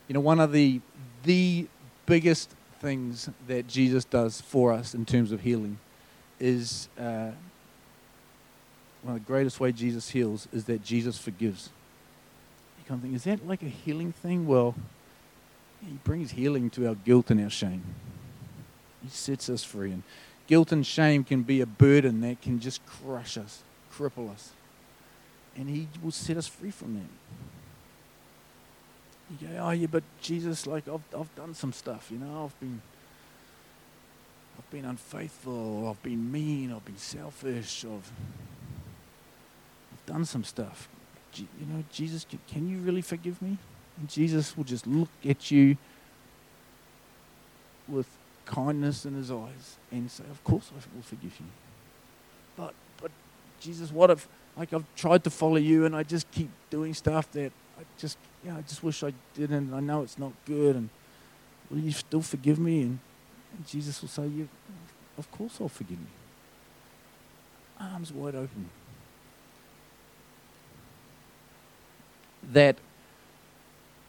you 0.09 0.15
know, 0.15 0.21
one 0.21 0.41
of 0.41 0.53
the, 0.53 0.81
the 1.25 1.67
biggest 2.07 2.51
things 2.81 3.29
that 3.49 3.67
Jesus 3.67 4.05
does 4.05 4.41
for 4.41 4.73
us 4.73 4.95
in 4.95 5.05
terms 5.05 5.33
of 5.33 5.41
healing 5.41 5.79
is 6.39 6.89
uh, 6.99 7.31
one 9.03 9.15
of 9.17 9.23
the 9.23 9.27
greatest 9.27 9.61
way 9.61 9.73
Jesus 9.73 10.11
heals 10.11 10.49
is 10.53 10.65
that 10.65 10.83
Jesus 10.83 11.19
forgives. 11.19 11.71
You 12.79 12.85
kind 12.89 12.99
of 12.99 13.03
think, 13.03 13.17
is 13.17 13.25
that 13.25 13.47
like 13.47 13.63
a 13.63 13.69
healing 13.69 14.13
thing? 14.13 14.47
Well, 14.47 14.75
he 15.81 15.99
brings 16.05 16.33
healing 16.33 16.71
to 16.71 16.89
our 16.89 16.95
guilt 16.95 17.31
and 17.31 17.41
our 17.41 17.51
shame. 17.51 17.83
He 19.03 19.09
sets 19.09 19.49
us 19.49 19.63
free. 19.63 19.93
And 19.93 20.03
guilt 20.47 20.73
and 20.73 20.85
shame 20.87 21.25
can 21.25 21.43
be 21.43 21.61
a 21.61 21.67
burden 21.67 22.21
that 22.23 22.41
can 22.43 22.61
just 22.61 22.85
crush 22.87 23.37
us, 23.37 23.63
cripple 23.93 24.31
us. 24.31 24.51
And 25.57 25.69
He 25.69 25.89
will 26.03 26.11
set 26.11 26.37
us 26.37 26.47
free 26.47 26.71
from 26.71 26.95
that. 26.95 27.09
You 29.31 29.49
go, 29.49 29.57
oh 29.59 29.71
yeah, 29.71 29.87
but 29.91 30.05
Jesus, 30.21 30.67
like 30.67 30.87
I've 30.89 31.03
I've 31.19 31.35
done 31.35 31.55
some 31.55 31.73
stuff, 31.73 32.09
you 32.11 32.19
know, 32.19 32.45
I've 32.45 32.61
been 32.61 32.81
I've 34.59 34.71
been 34.71 34.85
unfaithful, 34.85 35.89
I've 35.89 36.03
been 36.03 36.31
mean, 36.31 36.73
I've 36.73 36.85
been 36.85 36.99
selfish, 36.99 37.85
I've 37.85 38.11
I've 39.93 40.07
done 40.07 40.25
some 40.25 40.45
stuff. 40.45 40.89
You 41.35 41.67
know, 41.67 41.85
Jesus, 41.93 42.25
can 42.49 42.67
you 42.67 42.79
really 42.79 43.03
forgive 43.03 43.43
me? 43.43 43.59
And 43.99 44.09
Jesus 44.09 44.57
will 44.57 44.65
just 44.65 44.87
look 44.87 45.11
at 45.29 45.51
you 45.51 45.77
with 47.87 48.07
kindness 48.47 49.05
in 49.05 49.15
his 49.15 49.31
eyes 49.31 49.77
and 49.91 50.11
say, 50.11 50.25
Of 50.31 50.43
course 50.45 50.71
I 50.73 50.95
will 50.95 51.03
forgive 51.03 51.39
you. 51.39 51.47
But 52.57 52.75
but 53.01 53.11
Jesus, 53.61 53.91
what 53.93 54.11
if 54.11 54.29
like 54.57 54.73
I've 54.73 54.85
tried 54.97 55.25
to 55.25 55.31
follow 55.31 55.57
you 55.57 55.85
and 55.85 55.95
I 55.95 56.03
just 56.03 56.31
keep 56.31 56.51
doing 56.71 56.95
stuff 56.95 57.31
that 57.33 57.53
I 57.79 57.83
just 57.99 58.17
yeah, 58.47 58.57
I 58.57 58.61
just 58.63 58.83
wish 58.83 59.03
I 59.03 59.13
didn't. 59.35 59.75
I 59.75 59.81
know 59.81 60.03
it's 60.03 60.19
not 60.19 60.33
good 60.45 60.77
and 60.77 60.89
will 61.71 61.79
you 61.79 61.91
still 61.91 62.23
forgive 62.23 62.59
me? 62.59 62.83
And, 62.83 62.99
and 63.57 63.67
Jesus 63.67 64.01
will 64.01 64.09
say, 64.09 64.27
you, 64.27 64.49
Of 65.19 65.31
course 65.33 65.59
I'll 65.61 65.69
forgive 65.69 65.99
you. 65.99 66.07
Arms 67.81 68.13
wide 68.13 68.37
open. 68.37 68.71
That 72.53 72.77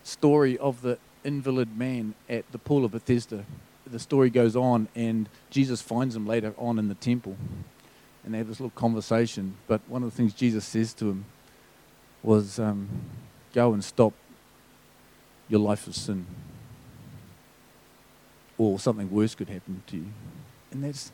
story 0.04 0.58
of 0.60 0.82
the 0.82 1.00
invalid 1.24 1.76
man 1.76 2.14
at 2.30 2.50
the 2.52 2.60
pool 2.60 2.86
of 2.86 2.92
Bethesda. 2.92 3.44
The 3.88 4.00
story 4.00 4.30
goes 4.30 4.56
on, 4.56 4.88
and 4.96 5.28
Jesus 5.50 5.82
finds 5.82 6.16
him 6.16 6.28
later 6.28 6.54
on 6.58 6.78
in 6.78 6.90
the 6.90 6.96
temple. 6.96 7.36
And 8.24 8.34
they 8.34 8.38
have 8.38 8.48
this 8.48 8.60
little 8.60 8.70
conversation. 8.72 9.56
But 9.68 9.82
one 9.88 10.04
of 10.04 10.12
the 10.12 10.16
things 10.16 10.34
Jesus 10.34 10.66
says 10.66 10.94
to 10.96 11.06
him 11.06 11.26
was, 12.22 12.60
um, 12.60 12.88
Go 13.54 13.74
and 13.74 13.84
stop 13.84 14.14
your 15.50 15.60
life 15.60 15.88
of 15.88 15.96
sin. 15.96 16.26
Or 18.58 18.80
something 18.80 19.12
worse 19.12 19.36
could 19.36 19.50
happen 19.50 19.84
to 19.88 19.98
you. 19.98 20.08
And 20.72 20.84
that's, 20.84 21.12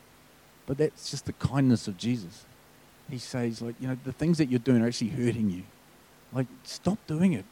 but 0.66 0.78
that's 0.78 1.10
just 1.10 1.26
the 1.26 1.34
kindness 1.34 1.86
of 1.88 1.96
Jesus. 1.96 2.44
He 3.10 3.18
says, 3.18 3.60
like, 3.60 3.74
you 3.80 3.88
know, 3.88 3.98
the 4.04 4.12
things 4.12 4.38
that 4.38 4.48
you're 4.48 4.58
doing 4.58 4.82
are 4.82 4.86
actually 4.86 5.10
hurting 5.10 5.50
you. 5.50 5.62
Like, 6.32 6.46
stop 6.64 6.98
doing 7.06 7.34
it. 7.34 7.44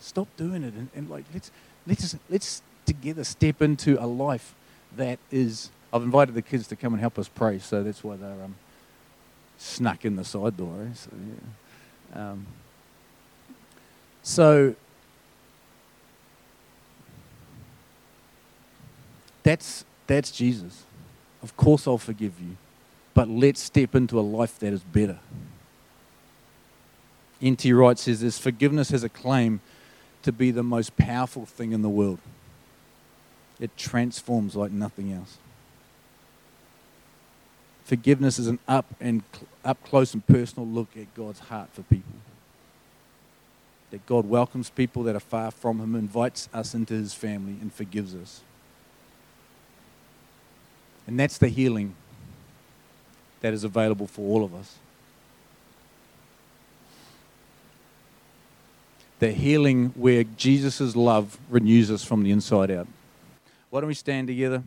Stop 0.00 0.28
doing 0.36 0.62
it 0.62 0.74
and, 0.74 0.88
and 0.94 1.10
like 1.10 1.24
let's 1.34 1.50
let's 1.84 2.16
let's 2.30 2.62
together 2.86 3.24
step 3.24 3.60
into 3.60 4.00
a 4.02 4.06
life 4.06 4.54
that 4.96 5.18
is. 5.32 5.70
I've 5.92 6.02
invited 6.02 6.34
the 6.34 6.42
kids 6.42 6.68
to 6.68 6.76
come 6.76 6.92
and 6.92 7.00
help 7.00 7.18
us 7.18 7.28
pray, 7.28 7.58
so 7.58 7.82
that's 7.82 8.04
why 8.04 8.16
they're 8.16 8.44
um, 8.44 8.54
snuck 9.56 10.04
in 10.04 10.16
the 10.16 10.24
side 10.24 10.56
door. 10.56 10.86
Eh? 10.88 10.94
So, 10.94 11.10
yeah. 12.14 12.30
um, 12.30 12.46
so 14.22 14.76
that's 19.48 19.86
that's 20.06 20.30
Jesus. 20.30 20.82
Of 21.42 21.56
course, 21.56 21.86
I'll 21.86 21.96
forgive 21.96 22.34
you, 22.38 22.56
but 23.14 23.28
let's 23.28 23.62
step 23.62 23.94
into 23.94 24.20
a 24.20 24.20
life 24.20 24.58
that 24.58 24.74
is 24.74 24.82
better. 24.82 25.18
N.T. 27.40 27.72
Wright 27.72 27.98
says 27.98 28.20
this 28.20 28.38
forgiveness 28.38 28.90
has 28.90 29.04
a 29.04 29.08
claim 29.08 29.60
to 30.22 30.32
be 30.32 30.50
the 30.50 30.62
most 30.62 30.98
powerful 30.98 31.46
thing 31.46 31.72
in 31.72 31.80
the 31.80 31.88
world. 31.88 32.18
It 33.58 33.74
transforms 33.76 34.54
like 34.54 34.70
nothing 34.70 35.12
else. 35.12 35.38
Forgiveness 37.84 38.38
is 38.38 38.48
an 38.48 38.58
up 38.68 38.94
and 39.00 39.22
up 39.64 39.82
close 39.82 40.12
and 40.12 40.26
personal 40.26 40.68
look 40.68 40.88
at 40.94 41.14
God's 41.14 41.38
heart 41.38 41.70
for 41.72 41.82
people. 41.84 42.12
That 43.92 44.04
God 44.04 44.26
welcomes 44.26 44.68
people 44.68 45.04
that 45.04 45.16
are 45.16 45.20
far 45.20 45.50
from 45.50 45.80
Him, 45.80 45.94
invites 45.94 46.50
us 46.52 46.74
into 46.74 46.92
His 46.92 47.14
family, 47.14 47.56
and 47.62 47.72
forgives 47.72 48.14
us. 48.14 48.42
And 51.08 51.18
that's 51.18 51.38
the 51.38 51.48
healing 51.48 51.96
that 53.40 53.52
is 53.52 53.64
available 53.64 54.06
for 54.06 54.20
all 54.20 54.44
of 54.44 54.54
us. 54.54 54.76
the 59.18 59.32
healing 59.32 59.92
where 59.96 60.24
Jesus' 60.24 60.94
love 60.94 61.38
renews 61.50 61.90
us 61.90 62.04
from 62.04 62.22
the 62.22 62.30
inside 62.30 62.70
out. 62.70 62.86
Why 63.70 63.80
don't 63.80 63.88
we 63.88 63.94
stand 63.94 64.28
together? 64.28 64.62